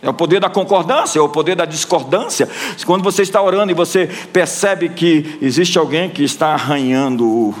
É 0.00 0.08
o 0.08 0.14
poder 0.14 0.40
da 0.40 0.48
concordância, 0.48 1.18
é 1.18 1.22
o 1.22 1.28
poder 1.28 1.56
da 1.56 1.64
discordância. 1.64 2.48
Quando 2.86 3.02
você 3.02 3.22
está 3.22 3.42
orando 3.42 3.72
e 3.72 3.74
você 3.74 4.06
percebe 4.32 4.90
que 4.90 5.38
existe 5.42 5.78
alguém 5.78 6.08
que 6.08 6.22
está 6.22 6.48
arranhando, 6.48 7.54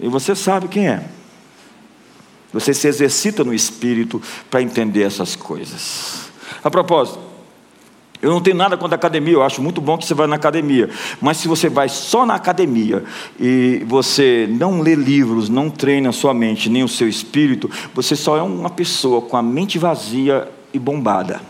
e 0.00 0.08
você 0.08 0.34
sabe 0.34 0.68
quem 0.68 0.88
é. 0.88 1.04
Você 2.52 2.74
se 2.74 2.86
exercita 2.86 3.44
no 3.44 3.54
espírito 3.54 4.20
para 4.50 4.62
entender 4.62 5.02
essas 5.02 5.36
coisas. 5.36 6.30
A 6.62 6.70
propósito, 6.70 7.18
eu 8.20 8.30
não 8.30 8.40
tenho 8.40 8.56
nada 8.56 8.76
contra 8.76 8.94
a 8.94 8.98
academia, 8.98 9.34
eu 9.34 9.42
acho 9.42 9.60
muito 9.60 9.80
bom 9.80 9.98
que 9.98 10.06
você 10.06 10.14
vá 10.14 10.26
na 10.26 10.36
academia. 10.36 10.88
Mas 11.20 11.38
se 11.38 11.48
você 11.48 11.68
vai 11.68 11.88
só 11.88 12.24
na 12.24 12.34
academia 12.34 13.04
e 13.38 13.82
você 13.86 14.48
não 14.48 14.80
lê 14.80 14.94
livros, 14.94 15.48
não 15.48 15.68
treina 15.68 16.10
a 16.10 16.12
sua 16.12 16.32
mente, 16.32 16.70
nem 16.70 16.84
o 16.84 16.88
seu 16.88 17.08
espírito, 17.08 17.70
você 17.94 18.14
só 18.14 18.36
é 18.36 18.42
uma 18.42 18.70
pessoa 18.70 19.22
com 19.22 19.36
a 19.36 19.42
mente 19.42 19.78
vazia 19.78 20.48
e 20.72 20.78
bombada. 20.78 21.40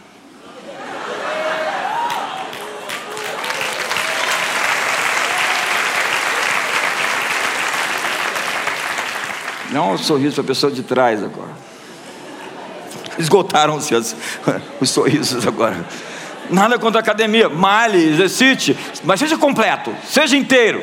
Dá 9.70 9.82
um 9.82 9.96
sorriso 9.96 10.34
para 10.34 10.44
a 10.44 10.46
pessoa 10.46 10.70
de 10.70 10.82
trás 10.82 11.22
agora. 11.22 11.50
Esgotaram-se 13.18 13.94
os 14.80 14.90
sorrisos 14.90 15.46
agora. 15.46 15.86
Nada 16.50 16.78
contra 16.78 17.00
a 17.00 17.02
academia. 17.02 17.48
Male, 17.48 18.10
exercite, 18.10 18.76
mas 19.02 19.18
seja 19.18 19.38
completo, 19.38 19.94
seja 20.04 20.36
inteiro. 20.36 20.82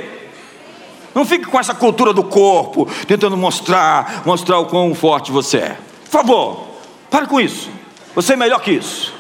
Não 1.14 1.26
fique 1.26 1.46
com 1.46 1.60
essa 1.60 1.74
cultura 1.74 2.14
do 2.14 2.24
corpo, 2.24 2.88
tentando 3.08 3.38
mostrar, 3.38 4.24
mostrar 4.26 4.60
o 4.60 4.66
quão 4.66 4.96
forte 4.96 5.32
você 5.32 5.58
é. 5.58 5.78
Por 6.06 6.12
favor, 6.12 6.68
pare 7.12 7.28
com 7.28 7.40
isso. 7.40 7.70
Você 8.16 8.34
é 8.34 8.36
melhor 8.36 8.60
que 8.62 8.72
isso. 8.72 9.14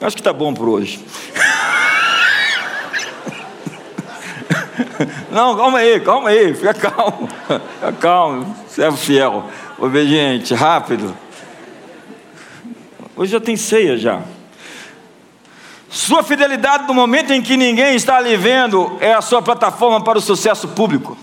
Acho 0.00 0.16
que 0.16 0.20
está 0.20 0.32
bom 0.32 0.52
por 0.52 0.68
hoje. 0.68 1.04
Não, 5.30 5.56
calma 5.56 5.78
aí, 5.78 6.00
calma 6.00 6.30
aí, 6.30 6.52
fica 6.54 6.74
calmo. 6.74 7.28
Fica 7.28 7.92
calmo, 8.00 8.56
servo 8.68 8.96
fiel. 8.96 9.48
Obediente, 9.78 10.54
rápido. 10.54 11.16
Hoje 13.14 13.30
já 13.32 13.40
tem 13.40 13.56
ceia 13.56 13.96
já. 13.96 14.22
Sua 15.92 16.22
fidelidade 16.22 16.86
no 16.86 16.94
momento 16.94 17.34
em 17.34 17.42
que 17.42 17.54
ninguém 17.54 17.94
está 17.94 18.18
lhe 18.18 18.34
vendo 18.34 18.96
é 18.98 19.12
a 19.12 19.20
sua 19.20 19.42
plataforma 19.42 20.02
para 20.02 20.16
o 20.16 20.22
sucesso 20.22 20.68
público. 20.68 21.18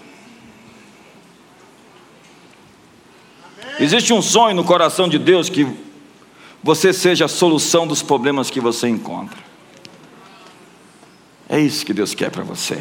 Existe 3.79 4.13
um 4.13 4.21
sonho 4.21 4.55
no 4.55 4.63
coração 4.63 5.09
de 5.09 5.17
Deus 5.17 5.49
que 5.49 5.65
você 6.61 6.93
seja 6.93 7.25
a 7.25 7.27
solução 7.27 7.87
dos 7.87 8.03
problemas 8.03 8.51
que 8.51 8.59
você 8.59 8.87
encontra. 8.87 9.39
É 11.49 11.59
isso 11.59 11.83
que 11.83 11.93
Deus 11.93 12.13
quer 12.13 12.29
para 12.29 12.43
você. 12.43 12.79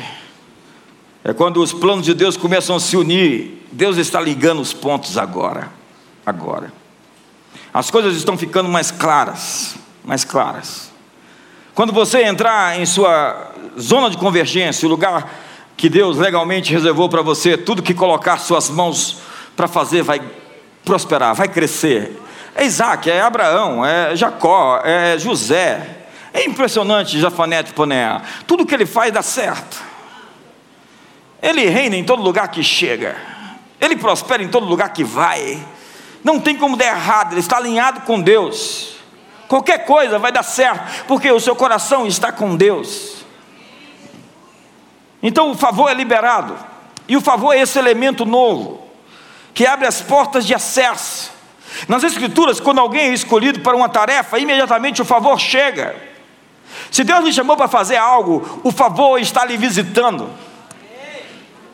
É 1.25 1.33
quando 1.33 1.63
os 1.63 1.73
planos 1.73 2.05
de 2.05 2.13
Deus 2.13 2.37
começam 2.37 2.77
a 2.77 2.81
se 2.81 2.99
unir. 2.99 3.67
Deus 3.73 3.97
está 3.97 4.21
ligando 4.21 4.61
os 4.61 4.75
pontos 4.75 5.17
agora. 5.17 5.73
Agora. 6.27 6.71
As 7.73 7.91
coisas 7.91 8.15
estão 8.15 8.37
ficando 8.37 8.69
mais 8.69 8.91
claras. 8.91 9.77
Mais 10.05 10.23
claras. 10.23 10.88
Quando 11.79 11.93
você 11.93 12.25
entrar 12.25 12.77
em 12.81 12.85
sua 12.85 13.53
zona 13.79 14.11
de 14.11 14.17
convergência, 14.17 14.85
o 14.85 14.91
lugar 14.91 15.33
que 15.77 15.89
Deus 15.89 16.19
legalmente 16.19 16.73
reservou 16.73 17.09
para 17.09 17.23
você, 17.23 17.57
tudo 17.57 17.85
que 17.85 17.95
colocar 17.95 18.37
suas 18.39 18.69
mãos 18.69 19.19
para 19.55 19.69
fazer 19.69 20.03
vai 20.03 20.21
prosperar, 20.85 21.37
vai 21.37 21.47
crescer, 21.47 22.21
é 22.57 22.65
Isaac, 22.65 23.09
é 23.09 23.21
Abraão, 23.21 23.87
é 23.87 24.17
Jacó, 24.17 24.83
é 24.85 25.17
José. 25.19 25.99
É 26.35 26.45
impressionante 26.45 27.21
Jafanete 27.21 27.73
Poneá. 27.73 28.23
Tudo 28.45 28.67
que 28.67 28.75
ele 28.75 28.85
faz 28.85 29.13
dá 29.13 29.23
certo. 29.23 29.81
Ele 31.41 31.65
reina 31.67 31.95
em 31.95 32.03
todo 32.03 32.21
lugar 32.21 32.49
que 32.49 32.65
chega. 32.65 33.15
Ele 33.81 33.95
prospera 33.95 34.43
em 34.43 34.49
todo 34.49 34.67
lugar 34.67 34.93
que 34.93 35.05
vai. 35.05 35.65
Não 36.25 36.41
tem 36.41 36.57
como 36.57 36.77
dar 36.77 36.87
errado, 36.87 37.35
ele 37.35 37.41
está 37.41 37.57
alinhado 37.57 38.01
com 38.01 38.21
Deus. 38.21 38.98
Qualquer 39.49 39.87
coisa 39.87 40.19
vai 40.19 40.31
dar 40.31 40.43
certo, 40.43 41.07
porque 41.07 41.33
o 41.33 41.41
seu 41.41 41.57
coração 41.57 42.07
está 42.07 42.31
com 42.31 42.55
Deus. 42.55 43.25
Então 45.23 45.51
o 45.51 45.57
favor 45.57 45.91
é 45.91 45.95
liberado. 45.95 46.57
E 47.09 47.17
o 47.17 47.21
favor 47.21 47.55
é 47.55 47.61
esse 47.61 47.79
elemento 47.79 48.25
novo 48.27 48.87
que 49.55 49.67
abre 49.67 49.89
as 49.89 50.01
portas 50.01 50.47
de 50.47 50.55
acesso 50.55 51.39
nas 51.87 52.03
Escrituras, 52.03 52.59
quando 52.59 52.81
alguém 52.81 53.11
é 53.11 53.15
escolhido 53.15 53.61
para 53.61 53.77
uma 53.77 53.89
tarefa, 53.89 54.39
imediatamente 54.39 55.03
o 55.03 55.05
favor 55.05 55.39
chega. 55.39 55.95
Se 56.91 57.05
Deus 57.05 57.25
lhe 57.25 57.33
chamou 57.33 57.57
para 57.57 57.69
fazer 57.69 57.97
algo, 57.97 58.61
o 58.65 58.73
favor 58.73 59.19
está 59.19 59.45
lhe 59.45 59.57
visitando. 59.57 60.31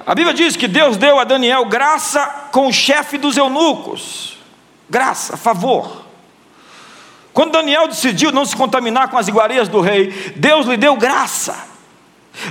A 0.07 0.15
Bíblia 0.15 0.35
diz 0.35 0.57
que 0.57 0.69
Deus 0.69 0.97
deu 0.97 1.19
a 1.19 1.25
Daniel 1.25 1.65
graça 1.67 2.27
com 2.53 2.67
o 2.67 2.73
chefe 2.73 3.17
dos 3.17 3.37
eunucos. 3.37 4.39
Graça, 4.91 5.37
favor. 5.37 6.04
Quando 7.35 7.51
Daniel 7.51 7.89
decidiu 7.89 8.31
não 8.31 8.45
se 8.45 8.57
contaminar 8.57 9.09
com 9.09 9.19
as 9.19 9.27
iguarias 9.27 9.69
do 9.69 9.81
rei, 9.81 10.33
Deus 10.37 10.67
lhe 10.67 10.77
deu 10.77 10.97
graça. 10.97 11.55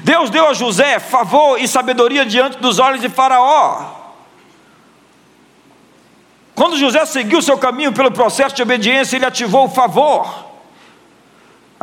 Deus 0.04 0.30
deu 0.30 0.48
a 0.48 0.54
José 0.54 1.00
favor 1.00 1.60
e 1.60 1.68
sabedoria 1.68 2.26
diante 2.26 2.58
dos 2.58 2.80
olhos 2.80 3.00
de 3.00 3.08
Faraó. 3.08 4.04
Quando 6.54 6.78
José 6.78 7.06
seguiu 7.06 7.42
seu 7.42 7.58
caminho 7.58 7.94
pelo 7.94 8.12
processo 8.12 8.56
de 8.56 8.62
obediência, 8.62 9.16
ele 9.16 9.26
ativou 9.26 9.66
o 9.66 9.70
favor. 9.70 10.53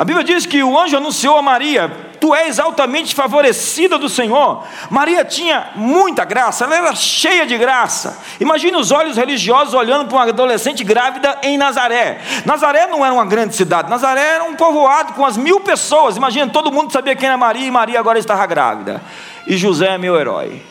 A 0.00 0.04
Bíblia 0.04 0.24
diz 0.24 0.46
que 0.46 0.62
o 0.62 0.78
anjo 0.78 0.96
anunciou 0.96 1.36
a 1.36 1.42
Maria: 1.42 1.90
Tu 2.18 2.34
és 2.34 2.58
altamente 2.58 3.14
favorecida 3.14 3.98
do 3.98 4.08
Senhor. 4.08 4.64
Maria 4.88 5.22
tinha 5.26 5.72
muita 5.74 6.24
graça, 6.24 6.64
ela 6.64 6.74
era 6.74 6.94
cheia 6.94 7.44
de 7.44 7.58
graça. 7.58 8.18
Imagine 8.40 8.78
os 8.78 8.90
olhos 8.90 9.18
religiosos 9.18 9.74
olhando 9.74 10.06
para 10.06 10.16
uma 10.16 10.28
adolescente 10.28 10.82
grávida 10.82 11.38
em 11.42 11.58
Nazaré. 11.58 12.18
Nazaré 12.46 12.86
não 12.86 13.04
era 13.04 13.12
uma 13.12 13.26
grande 13.26 13.54
cidade, 13.54 13.90
Nazaré 13.90 14.36
era 14.36 14.44
um 14.44 14.56
povoado 14.56 15.12
com 15.12 15.26
as 15.26 15.36
mil 15.36 15.60
pessoas. 15.60 16.16
Imagina, 16.16 16.50
todo 16.50 16.72
mundo 16.72 16.90
sabia 16.90 17.14
quem 17.14 17.28
era 17.28 17.36
Maria 17.36 17.66
e 17.66 17.70
Maria 17.70 18.00
agora 18.00 18.18
estava 18.18 18.46
grávida. 18.46 19.02
E 19.46 19.58
José 19.58 19.88
é 19.88 19.98
meu 19.98 20.18
herói 20.18 20.62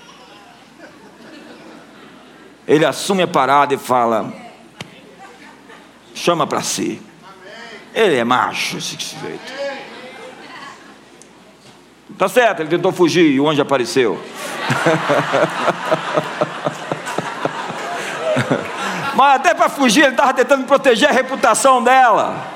ele 2.70 2.86
assume 2.86 3.24
a 3.24 3.28
parada 3.28 3.74
e 3.74 3.78
fala: 3.78 4.32
chama 6.14 6.46
para 6.46 6.62
si. 6.62 7.09
Ele 7.94 8.18
é 8.18 8.24
macho, 8.24 8.78
esse 8.78 8.96
sujeito. 8.98 9.54
Tá 12.18 12.28
certo, 12.28 12.62
ele 12.62 12.70
tentou 12.70 12.92
fugir 12.92 13.32
e 13.32 13.40
o 13.40 13.48
anjo 13.50 13.62
apareceu. 13.62 14.22
Mas 19.16 19.36
até 19.36 19.54
para 19.54 19.70
fugir, 19.70 20.02
ele 20.04 20.12
estava 20.12 20.34
tentando 20.34 20.66
proteger 20.66 21.10
a 21.10 21.12
reputação 21.12 21.84
dela. 21.84 22.48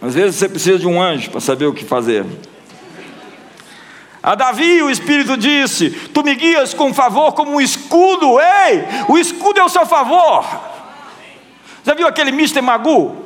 Às 0.00 0.14
vezes 0.14 0.36
você 0.36 0.48
precisa 0.48 0.78
de 0.78 0.86
um 0.86 1.00
anjo 1.02 1.30
para 1.30 1.40
saber 1.40 1.66
o 1.66 1.74
que 1.74 1.84
fazer. 1.84 2.24
A 4.22 4.34
Davi 4.34 4.82
o 4.82 4.90
Espírito 4.90 5.36
disse: 5.36 5.90
Tu 5.90 6.22
me 6.22 6.34
guias 6.34 6.74
com 6.74 6.94
favor 6.94 7.32
como 7.32 7.52
um 7.52 7.60
escudo. 7.60 8.38
Ei, 8.40 8.84
o 9.08 9.18
escudo 9.18 9.60
é 9.60 9.64
o 9.64 9.68
seu 9.68 9.86
favor. 9.86 10.44
Já 11.88 11.94
viu 11.94 12.06
aquele 12.06 12.28
Mr. 12.28 12.60
Magu? 12.60 13.16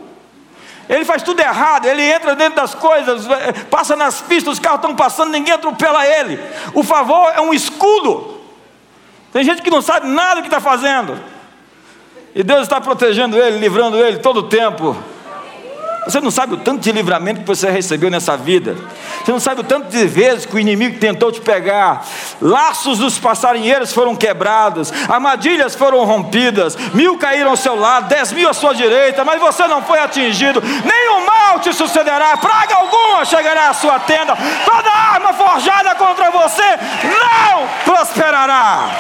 Ele 0.88 1.04
faz 1.04 1.20
tudo 1.20 1.40
errado, 1.40 1.86
ele 1.86 2.00
entra 2.00 2.36
dentro 2.36 2.54
das 2.54 2.76
coisas, 2.76 3.26
eh, 3.28 3.52
passa 3.68 3.96
nas 3.96 4.20
pistas, 4.20 4.52
os 4.52 4.58
carros 4.60 4.78
estão 4.78 4.94
passando, 4.94 5.32
ninguém 5.32 5.52
atropela 5.52 6.06
ele. 6.06 6.38
O 6.72 6.84
favor 6.84 7.32
é 7.34 7.40
um 7.40 7.52
escudo. 7.52 8.40
Tem 9.32 9.42
gente 9.42 9.62
que 9.62 9.70
não 9.70 9.82
sabe 9.82 10.06
nada 10.06 10.36
do 10.36 10.42
que 10.42 10.46
está 10.46 10.60
fazendo. 10.60 11.20
E 12.36 12.44
Deus 12.44 12.62
está 12.62 12.80
protegendo 12.80 13.36
ele, 13.36 13.58
livrando 13.58 13.96
ele 13.98 14.18
todo 14.18 14.36
o 14.36 14.42
tempo. 14.44 14.96
Você 16.04 16.20
não 16.20 16.30
sabe 16.32 16.54
o 16.54 16.56
tanto 16.56 16.80
de 16.80 16.90
livramento 16.90 17.40
que 17.40 17.46
você 17.46 17.70
recebeu 17.70 18.10
nessa 18.10 18.36
vida. 18.36 18.76
Você 19.24 19.30
não 19.30 19.38
sabe 19.38 19.60
o 19.60 19.64
tanto 19.64 19.88
de 19.88 20.04
vezes 20.06 20.44
que 20.44 20.56
o 20.56 20.58
inimigo 20.58 20.98
tentou 20.98 21.30
te 21.30 21.40
pegar. 21.40 22.04
Laços 22.40 22.98
dos 22.98 23.18
passarinheiros 23.18 23.92
foram 23.92 24.16
quebrados, 24.16 24.92
armadilhas 25.08 25.76
foram 25.76 26.04
rompidas, 26.04 26.76
mil 26.92 27.16
caíram 27.18 27.50
ao 27.50 27.56
seu 27.56 27.78
lado, 27.78 28.08
dez 28.08 28.32
mil 28.32 28.48
à 28.48 28.52
sua 28.52 28.74
direita, 28.74 29.24
mas 29.24 29.40
você 29.40 29.66
não 29.68 29.82
foi 29.82 30.00
atingido. 30.00 30.60
Nenhum 30.60 31.24
mal 31.24 31.60
te 31.60 31.72
sucederá, 31.72 32.36
praga 32.36 32.74
alguma 32.74 33.24
chegará 33.24 33.70
à 33.70 33.74
sua 33.74 34.00
tenda. 34.00 34.36
Toda 34.64 34.90
arma 34.90 35.32
forjada 35.32 35.94
contra 35.94 36.30
você 36.30 36.78
não 37.04 37.68
prosperará. 37.84 38.90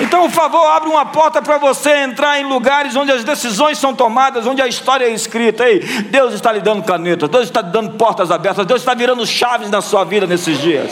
Então, 0.00 0.24
o 0.26 0.30
favor 0.30 0.66
abre 0.66 0.88
uma 0.88 1.04
porta 1.04 1.42
para 1.42 1.58
você 1.58 1.90
entrar 1.98 2.40
em 2.40 2.44
lugares 2.44 2.96
onde 2.96 3.12
as 3.12 3.22
decisões 3.22 3.78
são 3.78 3.94
tomadas, 3.94 4.46
onde 4.46 4.62
a 4.62 4.66
história 4.66 5.04
é 5.04 5.10
escrita. 5.10 5.68
Ei, 5.68 5.80
Deus 5.80 6.32
está 6.32 6.50
lhe 6.52 6.60
dando 6.60 6.82
caneta, 6.82 7.28
Deus 7.28 7.44
está 7.44 7.60
lhe 7.60 7.70
dando 7.70 7.90
portas 7.92 8.30
abertas, 8.30 8.66
Deus 8.66 8.80
está 8.80 8.94
virando 8.94 9.26
chaves 9.26 9.70
na 9.70 9.82
sua 9.82 10.04
vida 10.04 10.26
nesses 10.26 10.58
dias. 10.58 10.90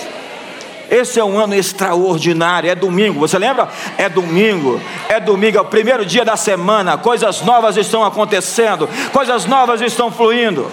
Esse 0.91 1.21
é 1.21 1.25
um 1.25 1.39
ano 1.39 1.55
extraordinário. 1.55 2.71
É 2.71 2.75
domingo, 2.75 3.21
você 3.21 3.39
lembra? 3.39 3.69
É 3.97 4.09
domingo, 4.09 4.81
é 5.09 5.21
domingo, 5.21 5.59
é 5.59 5.61
o 5.61 5.65
primeiro 5.65 6.05
dia 6.05 6.25
da 6.25 6.37
semana. 6.37 6.97
Coisas 6.97 7.43
novas 7.43 7.77
estão 7.77 8.05
acontecendo, 8.05 8.89
coisas 9.13 9.45
novas 9.47 9.81
estão 9.81 10.11
fluindo. 10.11 10.71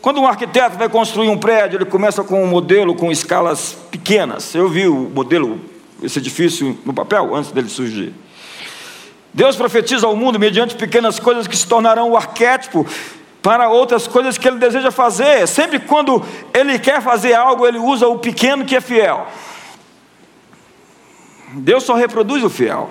Quando 0.00 0.20
um 0.20 0.26
arquiteto 0.26 0.78
vai 0.78 0.88
construir 0.88 1.28
um 1.28 1.36
prédio, 1.36 1.76
ele 1.76 1.84
começa 1.84 2.24
com 2.24 2.42
um 2.42 2.46
modelo 2.46 2.94
com 2.94 3.12
escalas 3.12 3.76
pequenas. 3.90 4.54
Eu 4.54 4.68
vi 4.68 4.88
o 4.88 5.10
modelo 5.14 5.60
esse 6.02 6.18
edifício 6.18 6.78
no 6.84 6.92
papel 6.92 7.34
antes 7.34 7.50
dele 7.50 7.68
surgir. 7.68 8.14
Deus 9.32 9.56
profetiza 9.56 10.06
ao 10.06 10.16
mundo 10.16 10.38
mediante 10.38 10.74
pequenas 10.74 11.18
coisas 11.18 11.46
que 11.46 11.56
se 11.56 11.66
tornarão 11.66 12.10
o 12.10 12.16
arquétipo 12.16 12.86
para 13.40 13.68
outras 13.68 14.06
coisas 14.06 14.36
que 14.36 14.46
ele 14.46 14.58
deseja 14.58 14.90
fazer. 14.90 15.46
Sempre 15.46 15.78
quando 15.78 16.24
ele 16.52 16.78
quer 16.78 17.00
fazer 17.00 17.34
algo, 17.34 17.66
ele 17.66 17.78
usa 17.78 18.08
o 18.08 18.18
pequeno 18.18 18.64
que 18.64 18.76
é 18.76 18.80
fiel. 18.80 19.26
Deus 21.54 21.84
só 21.84 21.94
reproduz 21.94 22.42
o 22.44 22.50
fiel. 22.50 22.90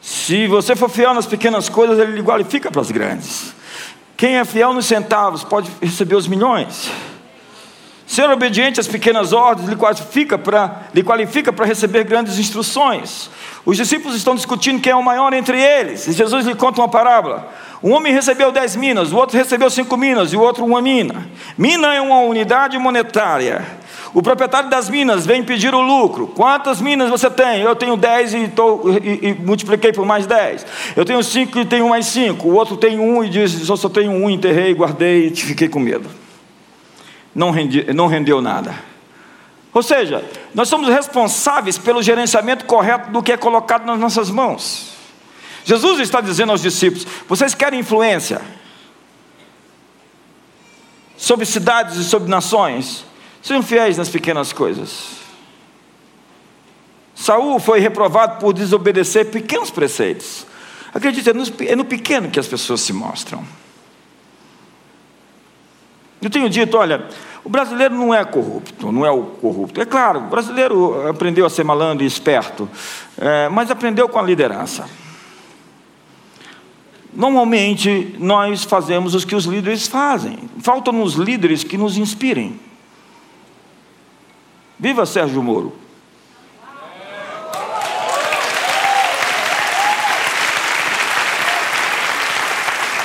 Se 0.00 0.46
você 0.46 0.74
for 0.74 0.88
fiel 0.88 1.12
nas 1.12 1.26
pequenas 1.26 1.68
coisas, 1.68 1.98
ele 1.98 2.12
lhe 2.12 2.22
qualifica 2.22 2.70
para 2.70 2.80
as 2.80 2.90
grandes. 2.90 3.54
Quem 4.16 4.36
é 4.36 4.44
fiel 4.44 4.72
nos 4.72 4.86
centavos 4.86 5.44
pode 5.44 5.70
receber 5.80 6.14
os 6.14 6.26
milhões. 6.26 6.90
Ser 8.10 8.28
obediente 8.28 8.80
às 8.80 8.88
pequenas 8.88 9.32
ordens 9.32 9.68
lhe 9.68 9.76
qualifica 9.76 10.36
para 10.36 10.88
lhe 10.92 11.00
qualifica 11.00 11.52
para 11.52 11.64
receber 11.64 12.02
grandes 12.02 12.40
instruções. 12.40 13.30
Os 13.64 13.76
discípulos 13.76 14.16
estão 14.16 14.34
discutindo 14.34 14.80
quem 14.80 14.90
é 14.90 14.96
o 14.96 15.02
maior 15.02 15.32
entre 15.32 15.56
eles. 15.56 16.08
E 16.08 16.12
Jesus 16.12 16.44
lhe 16.44 16.56
conta 16.56 16.80
uma 16.80 16.88
parábola. 16.88 17.48
Um 17.80 17.92
homem 17.92 18.12
recebeu 18.12 18.50
dez 18.50 18.74
minas, 18.74 19.12
o 19.12 19.16
outro 19.16 19.38
recebeu 19.38 19.70
cinco 19.70 19.96
minas 19.96 20.32
e 20.32 20.36
o 20.36 20.40
outro 20.40 20.64
uma 20.64 20.82
mina. 20.82 21.28
Mina 21.56 21.94
é 21.94 22.00
uma 22.00 22.18
unidade 22.22 22.76
monetária. 22.78 23.64
O 24.12 24.20
proprietário 24.20 24.68
das 24.68 24.88
minas 24.90 25.24
vem 25.24 25.44
pedir 25.44 25.72
o 25.72 25.80
lucro. 25.80 26.26
Quantas 26.26 26.80
minas 26.80 27.08
você 27.08 27.30
tem? 27.30 27.60
Eu 27.60 27.76
tenho 27.76 27.96
dez 27.96 28.34
e, 28.34 28.48
tô, 28.48 28.90
e, 28.90 29.28
e 29.28 29.34
multipliquei 29.34 29.92
por 29.92 30.04
mais 30.04 30.26
dez. 30.26 30.66
Eu 30.96 31.04
tenho 31.04 31.22
cinco 31.22 31.60
e 31.60 31.64
tenho 31.64 31.88
mais 31.88 32.06
cinco. 32.06 32.48
O 32.48 32.54
outro 32.54 32.76
tem 32.76 32.98
um 32.98 33.22
e 33.22 33.28
diz: 33.28 33.68
Eu 33.68 33.76
só 33.76 33.88
tenho 33.88 34.10
um, 34.10 34.28
enterrei, 34.28 34.74
guardei 34.74 35.28
e 35.28 35.36
fiquei 35.36 35.68
com 35.68 35.78
medo. 35.78 36.19
Não, 37.34 37.50
rendi, 37.50 37.92
não 37.92 38.06
rendeu 38.06 38.40
nada. 38.40 38.74
Ou 39.72 39.82
seja, 39.82 40.24
nós 40.54 40.68
somos 40.68 40.88
responsáveis 40.88 41.78
pelo 41.78 42.02
gerenciamento 42.02 42.64
correto 42.64 43.10
do 43.10 43.22
que 43.22 43.32
é 43.32 43.36
colocado 43.36 43.84
nas 43.86 43.98
nossas 43.98 44.30
mãos. 44.30 44.90
Jesus 45.64 46.00
está 46.00 46.20
dizendo 46.20 46.50
aos 46.50 46.62
discípulos: 46.62 47.06
Vocês 47.28 47.54
querem 47.54 47.80
influência 47.80 48.40
sobre 51.16 51.46
cidades 51.46 51.96
e 51.96 52.04
sobre 52.04 52.28
nações? 52.28 53.04
Sejam 53.42 53.62
fiéis 53.62 53.96
nas 53.96 54.08
pequenas 54.08 54.52
coisas. 54.52 55.20
Saul 57.14 57.60
foi 57.60 57.80
reprovado 57.80 58.38
por 58.40 58.52
desobedecer 58.52 59.30
pequenos 59.30 59.70
preceitos. 59.70 60.46
Acredite, 60.92 61.30
é, 61.30 61.72
é 61.72 61.76
no 61.76 61.84
pequeno 61.84 62.30
que 62.30 62.40
as 62.40 62.48
pessoas 62.48 62.80
se 62.80 62.92
mostram. 62.92 63.44
Eu 66.22 66.28
tenho 66.28 66.48
dito, 66.50 66.76
olha, 66.76 67.06
o 67.42 67.48
brasileiro 67.48 67.94
não 67.94 68.14
é 68.14 68.24
corrupto, 68.24 68.92
não 68.92 69.06
é 69.06 69.10
o 69.10 69.22
corrupto. 69.22 69.80
É 69.80 69.86
claro, 69.86 70.20
o 70.20 70.28
brasileiro 70.28 71.08
aprendeu 71.08 71.46
a 71.46 71.50
ser 71.50 71.64
malandro 71.64 72.04
e 72.04 72.06
esperto, 72.06 72.68
é, 73.18 73.48
mas 73.48 73.70
aprendeu 73.70 74.08
com 74.08 74.18
a 74.18 74.22
liderança. 74.22 74.88
Normalmente 77.12 78.14
nós 78.18 78.64
fazemos 78.64 79.14
o 79.14 79.26
que 79.26 79.34
os 79.34 79.44
líderes 79.44 79.88
fazem. 79.88 80.38
Faltam-nos 80.60 81.14
líderes 81.14 81.64
que 81.64 81.76
nos 81.76 81.96
inspirem. 81.96 82.60
Viva 84.78 85.04
Sérgio 85.04 85.42
Moro. 85.42 85.79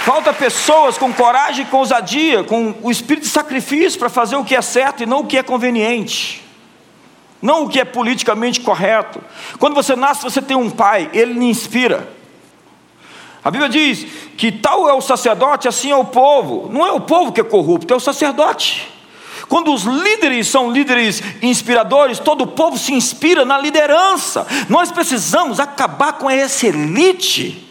Falta 0.06 0.32
pessoas 0.32 1.00
com 1.00 1.12
coragem, 1.12 1.66
com 1.66 1.78
ousadia, 1.78 2.44
com 2.44 2.76
o 2.84 2.92
espírito 2.92 3.24
de 3.24 3.30
sacrifício 3.32 3.98
para 3.98 4.08
fazer 4.08 4.36
o 4.36 4.46
que 4.46 4.56
é 4.56 4.62
certo 4.62 5.02
e 5.02 5.06
não 5.08 5.22
o 5.22 5.26
que 5.26 5.36
é 5.36 5.42
conveniente. 5.42 6.44
Não 7.42 7.64
o 7.64 7.70
que 7.70 7.80
é 7.80 7.84
politicamente 7.84 8.60
correto. 8.60 9.20
Quando 9.58 9.74
você 9.74 9.96
nasce, 9.96 10.22
você 10.22 10.44
tem 10.44 10.56
um 10.56 10.70
pai, 10.70 11.10
ele 11.12 11.34
lhe 11.34 11.46
inspira. 11.46 12.08
A 13.44 13.50
Bíblia 13.50 13.68
diz 13.68 14.06
que 14.38 14.52
tal 14.52 14.88
é 14.88 14.94
o 14.94 15.02
sacerdote, 15.02 15.68
assim 15.68 15.90
é 15.90 15.96
o 15.96 16.06
povo. 16.06 16.70
Não 16.72 16.86
é 16.86 16.92
o 16.92 17.02
povo 17.02 17.32
que 17.32 17.42
é 17.42 17.44
corrupto, 17.44 17.92
é 17.92 17.98
o 17.98 18.00
sacerdote. 18.00 18.88
Quando 19.50 19.74
os 19.74 19.86
líderes 19.86 20.48
são 20.48 20.70
líderes 20.70 21.24
inspiradores, 21.42 22.20
todo 22.20 22.44
o 22.44 22.48
povo 22.48 22.78
se 22.78 22.94
inspira 22.94 23.44
na 23.44 23.58
liderança. 23.58 24.46
Nós 24.70 24.92
precisamos 24.92 25.60
acabar 25.60 26.14
com 26.14 26.30
essa 26.30 26.68
elite 26.68 27.65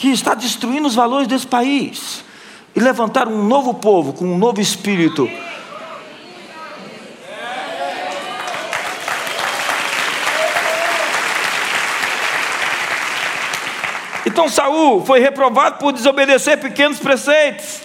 que 0.00 0.08
está 0.08 0.32
destruindo 0.32 0.88
os 0.88 0.94
valores 0.94 1.28
desse 1.28 1.46
país 1.46 2.24
e 2.74 2.80
levantar 2.80 3.28
um 3.28 3.44
novo 3.44 3.74
povo 3.74 4.14
com 4.14 4.24
um 4.24 4.38
novo 4.38 4.58
espírito. 4.58 5.28
Então 14.24 14.48
Saul 14.48 15.04
foi 15.04 15.20
reprovado 15.20 15.76
por 15.76 15.92
desobedecer 15.92 16.58
pequenos 16.58 16.98
preceitos. 16.98 17.82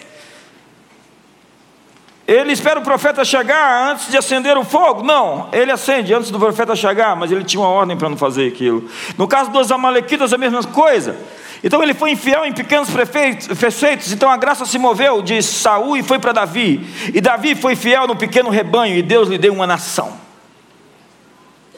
Ele 2.25 2.53
espera 2.53 2.79
o 2.79 2.83
profeta 2.83 3.25
chegar 3.25 3.91
antes 3.91 4.09
de 4.09 4.17
acender 4.17 4.57
o 4.57 4.63
fogo? 4.63 5.03
Não, 5.03 5.49
ele 5.51 5.69
acende 5.69 6.13
antes 6.13 6.31
do 6.31 6.39
profeta 6.39 6.77
chegar, 6.77 7.13
mas 7.17 7.29
ele 7.29 7.43
tinha 7.43 7.59
uma 7.59 7.69
ordem 7.69 7.97
para 7.97 8.07
não 8.07 8.15
fazer 8.15 8.47
aquilo. 8.47 8.89
No 9.17 9.27
caso 9.27 9.51
dos 9.51 9.69
Amalequitas, 9.69 10.31
a 10.31 10.37
mesma 10.37 10.63
coisa. 10.63 11.17
Então 11.63 11.81
ele 11.81 11.93
foi 11.93 12.11
infiel 12.11 12.45
em 12.45 12.53
pequenos 12.53 12.89
preceitos, 12.89 14.11
então 14.11 14.29
a 14.29 14.37
graça 14.37 14.65
se 14.65 14.77
moveu 14.77 15.21
de 15.21 15.41
Saul 15.41 15.97
e 15.97 16.03
foi 16.03 16.19
para 16.19 16.31
Davi. 16.31 16.85
E 17.13 17.21
Davi 17.21 17.55
foi 17.55 17.75
fiel 17.75 18.07
no 18.07 18.15
pequeno 18.15 18.49
rebanho, 18.49 18.95
e 18.95 19.01
Deus 19.01 19.29
lhe 19.29 19.37
deu 19.37 19.53
uma 19.53 19.65
nação. 19.65 20.13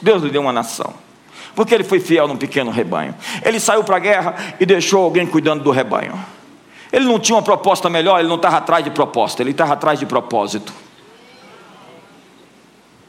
Deus 0.01 0.23
lhe 0.23 0.29
deu 0.29 0.41
uma 0.41 0.53
nação. 0.53 0.93
Porque 1.55 1.73
ele 1.73 1.83
foi 1.83 1.99
fiel 1.99 2.27
no 2.27 2.37
pequeno 2.37 2.69
rebanho. 2.69 3.15
Ele 3.43 3.59
saiu 3.59 3.83
para 3.83 3.95
a 3.95 3.99
guerra 3.99 4.35
e 4.59 4.65
deixou 4.65 5.03
alguém 5.03 5.25
cuidando 5.25 5.63
do 5.63 5.71
rebanho. 5.71 6.13
Ele 6.91 7.05
não 7.05 7.19
tinha 7.19 7.35
uma 7.35 7.41
proposta 7.41 7.89
melhor, 7.89 8.19
ele 8.19 8.29
não 8.29 8.35
estava 8.35 8.57
atrás 8.57 8.83
de 8.83 8.91
proposta, 8.91 9.41
ele 9.41 9.51
estava 9.51 9.73
atrás 9.73 9.99
de 9.99 10.05
propósito. 10.05 10.71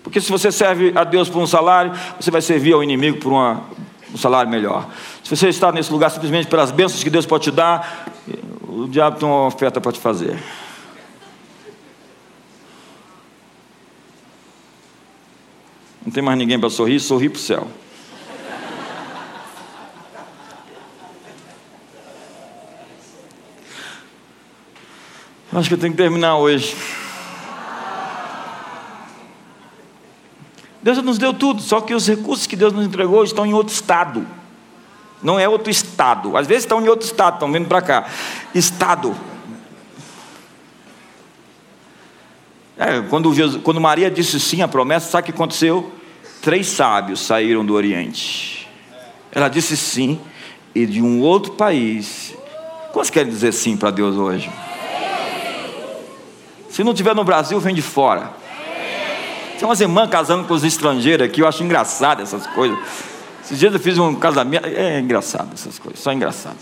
Porque 0.02 0.20
se 0.20 0.31
você 0.31 0.50
serve 0.50 0.92
a 0.94 1.04
Deus 1.04 1.28
por 1.28 1.40
um 1.42 1.46
salário, 1.46 1.92
você 2.18 2.31
vai 2.31 2.40
servir 2.40 2.72
ao 2.72 2.83
inimigo 2.83 3.18
por 3.18 3.33
uma, 3.33 3.62
um 4.12 4.16
salário 4.16 4.51
melhor. 4.51 4.88
Se 5.23 5.35
você 5.35 5.49
está 5.49 5.71
nesse 5.73 5.92
lugar 5.92 6.11
simplesmente 6.11 6.49
pelas 6.49 6.71
bênçãos 6.71 7.03
que 7.03 7.11
Deus 7.11 7.27
pode 7.27 7.44
te 7.44 7.51
dar, 7.51 8.11
o 8.66 8.87
diabo 8.88 9.18
tem 9.18 9.29
uma 9.29 9.47
oferta 9.47 9.81
para 9.81 9.92
te 9.92 10.01
fazer. 10.01 10.38
Não 16.05 16.12
tem 16.12 16.23
mais 16.23 16.38
ninguém 16.38 16.59
para 16.59 16.71
sorrir, 16.71 17.01
sorri 17.01 17.29
para 17.29 17.37
o 17.37 17.40
céu. 17.40 17.68
Acho 25.53 25.68
que 25.68 25.75
eu 25.75 25.79
tenho 25.79 25.92
que 25.92 25.97
terminar 25.99 26.37
hoje. 26.37 26.77
Deus 30.94 31.05
nos 31.05 31.18
deu 31.18 31.35
tudo, 31.35 31.61
só 31.61 31.83
que 31.83 31.94
os 31.94 32.09
recursos 32.09 32.46
que 32.46 32.57
Deus 32.57 32.72
nos 32.72 32.87
entregou 32.87 33.22
estão 33.22 33.44
em 33.44 33.53
outro 33.53 33.74
estado. 33.74 34.27
Não 35.22 35.38
é 35.38 35.46
outro 35.46 35.70
estado. 35.70 36.35
Às 36.35 36.46
vezes 36.46 36.64
estão 36.64 36.81
em 36.81 36.88
outro 36.88 37.05
estado, 37.05 37.35
estão 37.35 37.53
vindo 37.53 37.68
para 37.68 37.83
cá. 37.83 38.09
Estado. 38.55 39.14
É, 42.79 43.03
quando, 43.11 43.35
Jesus, 43.35 43.62
quando 43.62 43.81
Maria 43.81 44.11
disse 44.11 44.40
sim 44.40 44.62
à 44.62 44.68
promessa, 44.68 45.11
sabe 45.11 45.22
o 45.22 45.24
que 45.27 45.33
aconteceu? 45.33 45.92
Três 46.40 46.68
sábios 46.68 47.20
saíram 47.20 47.66
do 47.66 47.74
Oriente. 47.74 48.66
Ela 49.31 49.48
disse 49.48 49.77
sim, 49.77 50.18
e 50.74 50.87
de 50.87 51.03
um 51.03 51.20
outro 51.20 51.53
país. 51.53 52.35
Quantos 52.92 53.11
querem 53.11 53.31
dizer 53.31 53.53
sim 53.53 53.77
para 53.77 53.90
Deus 53.90 54.16
hoje? 54.16 54.51
Se 56.70 56.83
não 56.83 56.94
tiver 56.94 57.14
no 57.14 57.24
Brasil, 57.24 57.61
vem 57.61 57.74
de 57.74 57.83
fora. 57.83 58.33
Tem 59.59 59.66
umas 59.66 59.81
irmãs 59.81 60.09
casando 60.09 60.44
com 60.44 60.55
os 60.55 60.62
estrangeiros 60.62 61.27
aqui, 61.27 61.42
eu 61.42 61.49
acho 61.49 61.64
engraçado 61.64 62.23
essas 62.23 62.47
coisas. 62.47 62.79
Esses 63.44 63.59
dias 63.59 63.75
eu 63.75 63.81
fiz 63.81 63.99
um 63.99 64.14
casamento, 64.14 64.64
é 64.66 65.01
engraçado 65.01 65.49
essas 65.53 65.81
coisas, 65.81 65.99
só 66.01 66.12
engraçado. 66.12 66.57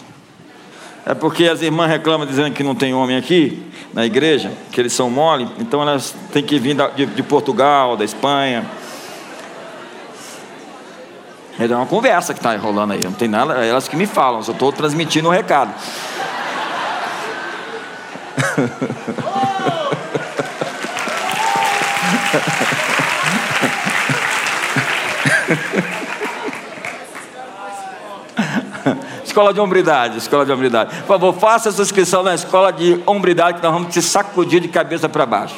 É 1.05 1.13
porque 1.13 1.45
as 1.45 1.61
irmãs 1.61 1.89
reclamam 1.89 2.27
dizendo 2.27 2.53
que 2.53 2.63
não 2.65 2.75
tem 2.75 2.95
homem 2.95 3.19
aqui 3.19 3.63
na 3.93 4.07
igreja, 4.07 4.51
que 4.73 4.81
eles 4.81 4.95
são 4.95 5.11
mole, 5.11 5.47
então 5.59 5.83
elas 5.83 6.15
têm 6.33 6.43
que 6.43 6.59
vir 6.59 6.75
de, 6.95 7.23
Portugal, 7.23 7.99
da 7.99 8.05
Espanha. 8.05 8.65
É 11.59 11.67
uma 11.67 11.85
conversa 11.85 12.33
que 12.33 12.41
está 12.41 12.57
rolando 12.57 12.95
aí, 12.95 13.01
não 13.05 13.13
tem 13.13 13.29
nada, 13.29 13.63
é 13.63 13.69
elas 13.69 13.87
que 13.89 13.97
me 13.97 14.07
falam, 14.07 14.43
só 14.43 14.53
estou 14.53 14.73
transmitindo 14.73 15.29
o 15.29 15.31
um 15.31 15.35
recado. 15.35 15.75
escola 29.37 29.53
de 29.53 29.61
hombridade, 29.61 30.17
escola 30.17 30.47
de 30.47 30.53
hombridade. 30.53 30.97
Por 31.01 31.09
favor, 31.09 31.35
faça 31.35 31.69
essa 31.69 31.83
inscrição 31.83 32.23
na 32.23 32.35
escola 32.35 32.73
de 32.73 33.03
hombridade 33.05 33.59
que 33.59 33.63
nós 33.63 33.71
vamos 33.71 33.93
te 33.93 34.01
sacudir 34.01 34.63
de 34.63 34.69
cabeça 34.69 35.11
para 35.11 35.27
baixo. 35.27 35.55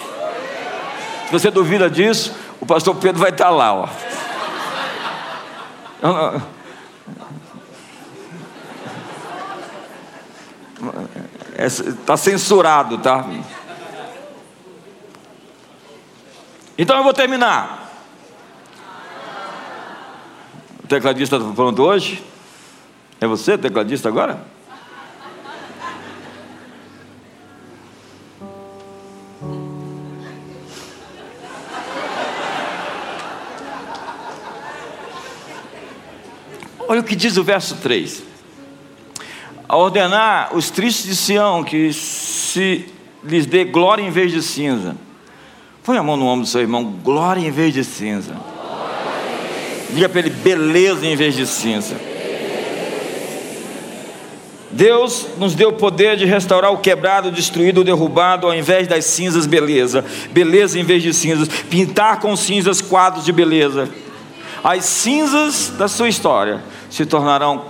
Se 1.26 1.30
você 1.30 1.48
duvida 1.48 1.88
disso, 1.88 2.34
o 2.60 2.66
pastor 2.66 2.96
Pedro 2.96 3.20
vai 3.20 3.30
estar 3.30 3.50
lá, 3.50 3.72
ó. 3.72 3.88
Está 11.56 12.16
censurado, 12.16 12.98
tá? 12.98 13.24
Então 16.76 16.96
eu 16.96 17.04
vou 17.04 17.14
terminar. 17.14 17.92
O 20.82 20.86
tecladista 20.88 21.36
está 21.36 21.52
pronto 21.52 21.80
hoje? 21.80 22.24
É 23.20 23.26
você, 23.26 23.58
tecladista, 23.58 24.08
agora? 24.08 24.40
Olha 36.86 37.00
o 37.00 37.04
que 37.04 37.16
diz 37.16 37.36
o 37.36 37.44
verso 37.44 37.76
3. 37.76 38.22
A 39.68 39.76
ordenar 39.76 40.56
os 40.56 40.70
tristes 40.70 41.04
de 41.04 41.16
Sião 41.16 41.62
que 41.62 41.92
se 41.92 42.88
lhes 43.22 43.44
dê 43.44 43.64
glória 43.64 44.02
em 44.02 44.10
vez 44.10 44.32
de 44.32 44.42
cinza. 44.42 44.96
Põe 45.82 45.98
a 45.98 46.02
mão 46.02 46.16
no 46.16 46.24
ombro 46.24 46.46
do 46.46 46.48
seu 46.48 46.60
irmão, 46.60 46.84
glória 46.84 47.40
em 47.40 47.50
vez 47.50 47.74
de 47.74 47.84
cinza. 47.84 48.36
Diga 49.90 50.08
para 50.08 50.20
ele, 50.20 50.30
beleza 50.30 51.04
em 51.04 51.16
vez 51.16 51.34
de 51.34 51.46
cinza. 51.46 52.07
Deus 54.70 55.26
nos 55.38 55.54
deu 55.54 55.70
o 55.70 55.72
poder 55.72 56.16
de 56.16 56.26
restaurar 56.26 56.72
o 56.72 56.78
quebrado, 56.78 57.28
o 57.28 57.32
destruído, 57.32 57.80
o 57.80 57.84
derrubado, 57.84 58.46
ao 58.46 58.54
invés 58.54 58.86
das 58.86 59.04
cinzas, 59.06 59.46
beleza. 59.46 60.04
Beleza 60.30 60.78
em 60.78 60.84
vez 60.84 61.02
de 61.02 61.14
cinzas. 61.14 61.48
Pintar 61.48 62.20
com 62.20 62.36
cinzas 62.36 62.80
quadros 62.80 63.24
de 63.24 63.32
beleza. 63.32 63.88
As 64.62 64.84
cinzas 64.84 65.72
da 65.78 65.88
sua 65.88 66.08
história 66.08 66.62
se 66.90 67.06
tornarão 67.06 67.64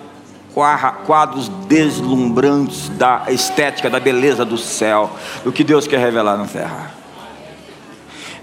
quadros 1.07 1.49
deslumbrantes 1.68 2.88
da 2.88 3.26
estética, 3.28 3.88
da 3.88 4.01
beleza 4.01 4.44
do 4.44 4.59
céu, 4.59 5.11
do 5.44 5.53
que 5.53 5.62
Deus 5.62 5.86
quer 5.86 6.01
revelar 6.01 6.36
na 6.36 6.46
terra. 6.46 6.94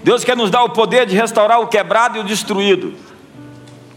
Deus 0.02 0.24
quer 0.24 0.36
nos 0.36 0.50
dar 0.50 0.62
o 0.64 0.70
poder 0.70 1.04
de 1.04 1.14
restaurar 1.14 1.60
o 1.60 1.66
quebrado 1.66 2.16
e 2.16 2.20
o 2.20 2.24
destruído, 2.24 2.94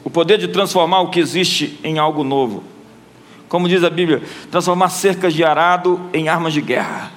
o 0.04 0.10
poder 0.10 0.38
de 0.38 0.50
transformar 0.50 1.00
o 1.02 1.10
que 1.10 1.20
existe 1.20 1.80
em 1.82 1.98
algo 1.98 2.24
novo. 2.24 2.64
Como 3.50 3.68
diz 3.68 3.84
a 3.84 3.90
Bíblia, 3.90 4.22
transformar 4.52 4.90
cercas 4.90 5.34
de 5.34 5.44
arado 5.44 6.00
em 6.14 6.30
armas 6.30 6.54
de 6.54 6.62
guerra. 6.62 7.12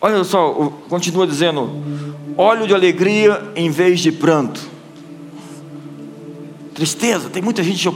Olha 0.00 0.24
só, 0.24 0.72
continua 0.88 1.26
dizendo: 1.26 1.84
óleo 2.36 2.66
de 2.66 2.74
alegria 2.74 3.52
em 3.54 3.70
vez 3.70 4.00
de 4.00 4.10
pranto. 4.10 4.60
Tristeza, 6.74 7.28
tem 7.28 7.42
muita 7.42 7.62
gente 7.62 7.88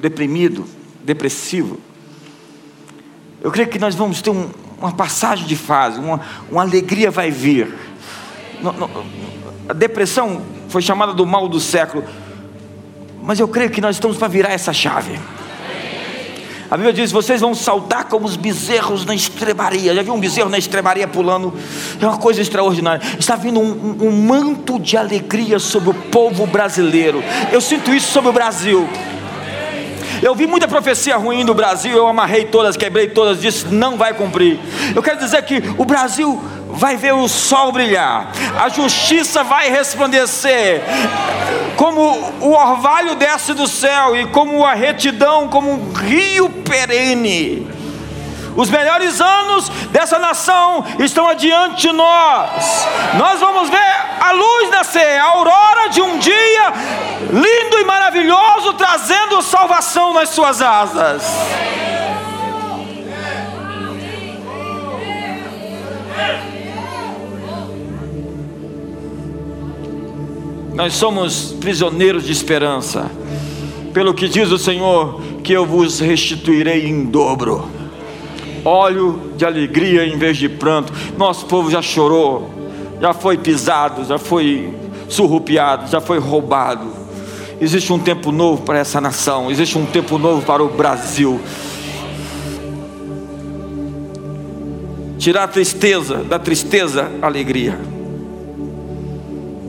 deprimido, 0.00 0.66
depressivo. 1.04 1.80
Eu 3.40 3.50
creio 3.50 3.68
que 3.68 3.78
nós 3.78 3.94
vamos 3.94 4.20
ter 4.20 4.30
um, 4.30 4.50
uma 4.78 4.92
passagem 4.92 5.46
de 5.46 5.56
fase, 5.56 5.98
uma, 5.98 6.20
uma 6.50 6.62
alegria 6.62 7.10
vai 7.10 7.30
vir. 7.30 7.74
No, 8.60 8.72
no, 8.72 8.90
a 9.68 9.72
depressão 9.72 10.42
foi 10.68 10.82
chamada 10.82 11.12
do 11.12 11.24
mal 11.24 11.48
do 11.48 11.60
século, 11.60 12.04
mas 13.26 13.40
eu 13.40 13.48
creio 13.48 13.68
que 13.68 13.80
nós 13.80 13.96
estamos 13.96 14.16
para 14.16 14.28
virar 14.28 14.52
essa 14.52 14.72
chave. 14.72 15.18
A 16.70 16.76
Bíblia 16.76 16.92
diz: 16.92 17.10
vocês 17.10 17.40
vão 17.40 17.54
saltar 17.56 18.04
como 18.04 18.24
os 18.24 18.36
bezerros 18.36 19.04
na 19.04 19.14
estrebaria. 19.14 19.92
Já 19.94 20.02
viu 20.02 20.14
um 20.14 20.20
bezerro 20.20 20.48
na 20.48 20.58
estrebaria 20.58 21.08
pulando? 21.08 21.52
É 22.00 22.06
uma 22.06 22.18
coisa 22.18 22.40
extraordinária. 22.40 23.02
Está 23.18 23.34
vindo 23.34 23.58
um, 23.58 23.96
um, 24.00 24.08
um 24.08 24.12
manto 24.12 24.78
de 24.78 24.96
alegria 24.96 25.58
sobre 25.58 25.90
o 25.90 25.94
povo 25.94 26.46
brasileiro. 26.46 27.22
Eu 27.50 27.60
sinto 27.60 27.92
isso 27.92 28.12
sobre 28.12 28.30
o 28.30 28.32
Brasil. 28.32 28.88
Eu 30.22 30.34
vi 30.34 30.46
muita 30.46 30.66
profecia 30.66 31.16
ruim 31.16 31.44
do 31.44 31.52
Brasil, 31.52 31.94
eu 31.94 32.06
amarrei 32.06 32.46
todas, 32.46 32.76
quebrei 32.76 33.08
todas, 33.08 33.40
disse 33.40 33.66
não 33.66 33.96
vai 33.96 34.14
cumprir. 34.14 34.58
Eu 34.94 35.02
quero 35.02 35.18
dizer 35.18 35.42
que 35.42 35.62
o 35.76 35.84
Brasil 35.84 36.42
vai 36.70 36.96
ver 36.96 37.12
o 37.12 37.28
sol 37.28 37.70
brilhar, 37.70 38.32
a 38.58 38.68
justiça 38.68 39.42
vai 39.44 39.70
resplandecer, 39.70 40.82
como 41.76 42.00
o 42.40 42.52
orvalho 42.52 43.14
desce 43.14 43.52
do 43.52 43.68
céu 43.68 44.16
e 44.16 44.26
como 44.26 44.64
a 44.64 44.74
retidão, 44.74 45.48
como 45.48 45.70
um 45.70 45.92
rio 45.92 46.48
perene. 46.48 47.66
Os 48.56 48.70
melhores 48.70 49.20
anos 49.20 49.68
dessa 49.90 50.18
nação 50.18 50.84
estão 50.98 51.28
adiante 51.28 51.82
de 51.82 51.92
nós. 51.92 52.86
Nós 53.18 53.38
vamos 53.38 53.68
ver 53.68 53.96
a 54.18 54.32
luz 54.32 54.70
nascer, 54.70 55.20
a 55.20 55.24
aurora 55.24 55.88
de 55.90 56.00
um 56.00 56.18
dia 56.18 56.72
lindo 57.30 57.78
e 57.78 57.84
maravilhoso, 57.84 58.72
trazendo 58.74 59.42
salvação 59.42 60.14
nas 60.14 60.30
suas 60.30 60.62
asas. 60.62 61.22
Nós 70.76 70.92
somos 70.92 71.56
prisioneiros 71.58 72.24
de 72.24 72.32
esperança. 72.32 73.10
Pelo 73.94 74.12
que 74.12 74.28
diz 74.28 74.50
o 74.50 74.58
Senhor, 74.58 75.22
que 75.42 75.54
eu 75.54 75.64
vos 75.64 76.00
restituirei 76.00 76.86
em 76.86 77.06
dobro. 77.06 77.66
Óleo 78.62 79.32
de 79.38 79.46
alegria 79.46 80.04
em 80.04 80.18
vez 80.18 80.36
de 80.36 80.50
pranto. 80.50 80.92
Nosso 81.16 81.46
povo 81.46 81.70
já 81.70 81.80
chorou, 81.80 82.50
já 83.00 83.14
foi 83.14 83.38
pisado, 83.38 84.04
já 84.04 84.18
foi 84.18 84.74
surrupiado, 85.08 85.90
já 85.90 85.98
foi 85.98 86.18
roubado. 86.18 86.88
Existe 87.58 87.90
um 87.90 87.98
tempo 87.98 88.30
novo 88.30 88.60
para 88.62 88.78
essa 88.78 89.00
nação, 89.00 89.50
existe 89.50 89.78
um 89.78 89.86
tempo 89.86 90.18
novo 90.18 90.44
para 90.44 90.62
o 90.62 90.68
Brasil. 90.68 91.40
Tirar 95.16 95.44
a 95.44 95.48
tristeza, 95.48 96.16
da 96.16 96.38
tristeza, 96.38 97.10
alegria. 97.22 97.95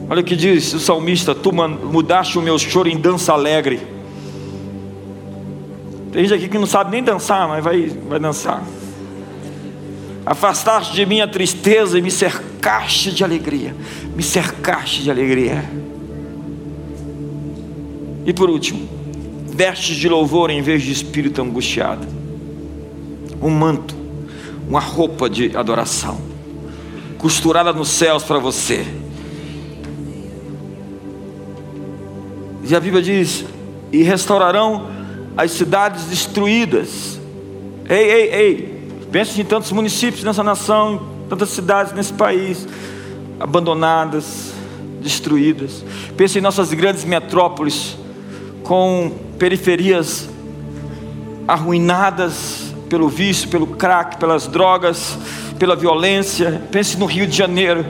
Olha 0.09 0.21
o 0.21 0.23
que 0.23 0.35
diz 0.35 0.73
o 0.73 0.79
salmista: 0.79 1.35
Tu 1.35 1.51
mudaste 1.51 2.39
o 2.39 2.41
meu 2.41 2.57
choro 2.57 2.87
em 2.87 2.97
dança 2.97 3.33
alegre. 3.33 3.79
Tem 6.11 6.23
gente 6.23 6.33
aqui 6.33 6.47
que 6.47 6.57
não 6.57 6.65
sabe 6.65 6.91
nem 6.91 7.03
dançar, 7.03 7.47
mas 7.47 7.63
vai, 7.63 7.91
vai 8.07 8.19
dançar. 8.19 8.63
Afastaste 10.25 10.93
de 10.93 11.05
mim 11.05 11.21
a 11.21 11.27
tristeza 11.27 11.99
e 11.99 12.01
me 12.01 12.09
cercaste 12.09 13.11
de 13.11 13.23
alegria. 13.23 13.75
Me 14.15 14.23
cercaste 14.23 15.03
de 15.03 15.11
alegria. 15.11 15.63
E 18.25 18.33
por 18.33 18.49
último, 18.49 18.87
vestes 19.45 19.95
de 19.95 20.09
louvor 20.09 20.49
em 20.49 20.61
vez 20.61 20.83
de 20.83 20.91
espírito 20.91 21.41
angustiado. 21.41 22.07
Um 23.41 23.49
manto, 23.49 23.95
uma 24.67 24.79
roupa 24.79 25.29
de 25.29 25.55
adoração, 25.55 26.19
costurada 27.17 27.71
nos 27.71 27.89
céus 27.89 28.23
para 28.23 28.39
você 28.39 28.85
E 32.69 32.75
a 32.75 32.79
Bíblia 32.79 33.01
diz: 33.01 33.45
e 33.91 34.03
restaurarão 34.03 34.87
as 35.35 35.51
cidades 35.51 36.05
destruídas. 36.05 37.19
Ei, 37.87 38.11
ei, 38.11 38.33
ei. 38.33 38.77
Pense 39.11 39.39
em 39.39 39.45
tantos 39.45 39.71
municípios 39.71 40.23
nessa 40.23 40.43
nação, 40.43 41.01
tantas 41.29 41.49
cidades 41.49 41.93
nesse 41.93 42.11
país, 42.11 42.67
abandonadas, 43.39 44.53
destruídas. 45.01 45.83
Pense 46.17 46.37
em 46.37 46.41
nossas 46.41 46.73
grandes 46.73 47.05
metrópoles, 47.05 47.97
com 48.63 49.11
periferias 49.39 50.27
arruinadas 51.47 52.73
pelo 52.89 53.07
vício, 53.07 53.47
pelo 53.47 53.67
crack, 53.67 54.17
pelas 54.17 54.47
drogas, 54.47 55.17
pela 55.57 55.75
violência. 55.75 56.61
Pense 56.69 56.97
no 56.97 57.05
Rio 57.05 57.25
de 57.25 57.37
Janeiro. 57.37 57.85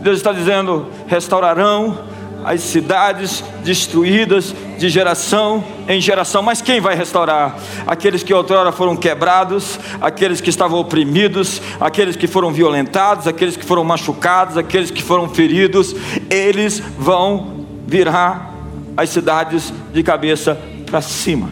Deus 0.00 0.18
está 0.18 0.32
dizendo: 0.32 0.86
restaurarão 1.08 2.11
as 2.44 2.60
cidades 2.60 3.42
destruídas 3.64 4.54
de 4.78 4.88
geração 4.88 5.62
em 5.88 6.00
geração. 6.00 6.42
Mas 6.42 6.60
quem 6.60 6.80
vai 6.80 6.94
restaurar? 6.94 7.56
Aqueles 7.86 8.22
que 8.22 8.32
outrora 8.34 8.72
foram 8.72 8.96
quebrados, 8.96 9.78
aqueles 10.00 10.40
que 10.40 10.50
estavam 10.50 10.78
oprimidos, 10.78 11.60
aqueles 11.80 12.16
que 12.16 12.26
foram 12.26 12.52
violentados, 12.52 13.26
aqueles 13.26 13.56
que 13.56 13.64
foram 13.64 13.84
machucados, 13.84 14.56
aqueles 14.56 14.90
que 14.90 15.02
foram 15.02 15.28
feridos, 15.28 15.94
eles 16.30 16.80
vão 16.98 17.66
virar 17.86 18.52
as 18.96 19.10
cidades 19.10 19.72
de 19.92 20.02
cabeça 20.02 20.58
para 20.86 21.00
cima. 21.00 21.48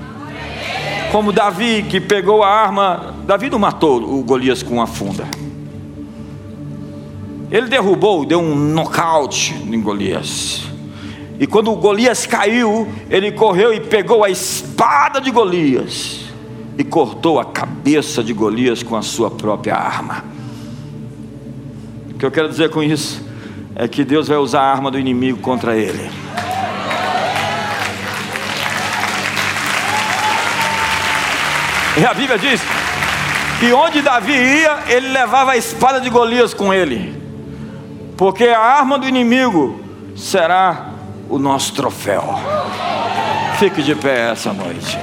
Como 1.10 1.32
Davi 1.32 1.84
que 1.88 2.00
pegou 2.00 2.42
a 2.42 2.48
arma, 2.48 3.14
Davi 3.26 3.50
não 3.50 3.58
matou 3.58 4.00
o 4.02 4.22
Golias 4.22 4.62
com 4.62 4.80
a 4.80 4.86
funda. 4.86 5.26
Ele 7.50 7.66
derrubou, 7.66 8.24
deu 8.24 8.38
um 8.38 8.54
nocaute 8.54 9.54
em 9.54 9.80
Golias. 9.80 10.69
E 11.40 11.46
quando 11.46 11.74
Golias 11.74 12.26
caiu, 12.26 12.86
ele 13.08 13.32
correu 13.32 13.72
e 13.72 13.80
pegou 13.80 14.22
a 14.22 14.28
espada 14.28 15.22
de 15.22 15.30
Golias 15.30 16.26
e 16.76 16.84
cortou 16.84 17.40
a 17.40 17.46
cabeça 17.46 18.22
de 18.22 18.34
Golias 18.34 18.82
com 18.82 18.94
a 18.94 19.00
sua 19.00 19.30
própria 19.30 19.74
arma. 19.74 20.22
O 22.10 22.18
que 22.18 22.26
eu 22.26 22.30
quero 22.30 22.46
dizer 22.46 22.68
com 22.68 22.82
isso 22.82 23.24
é 23.74 23.88
que 23.88 24.04
Deus 24.04 24.28
vai 24.28 24.36
usar 24.36 24.60
a 24.60 24.70
arma 24.70 24.90
do 24.90 24.98
inimigo 24.98 25.38
contra 25.40 25.74
ele. 25.74 26.10
E 31.96 32.04
a 32.04 32.12
Bíblia 32.12 32.38
diz 32.38 32.60
que 33.60 33.72
onde 33.72 34.02
Davi 34.02 34.34
ia, 34.34 34.78
ele 34.88 35.08
levava 35.08 35.52
a 35.52 35.56
espada 35.56 36.02
de 36.02 36.10
Golias 36.10 36.52
com 36.52 36.72
ele, 36.72 37.18
porque 38.18 38.44
a 38.44 38.60
arma 38.60 38.98
do 38.98 39.08
inimigo 39.08 39.80
será 40.14 40.89
o 41.30 41.38
nosso 41.38 41.72
troféu. 41.72 42.22
Fique 43.58 43.82
de 43.82 43.94
pé 43.94 44.30
essa 44.32 44.52
noite. 44.52 44.98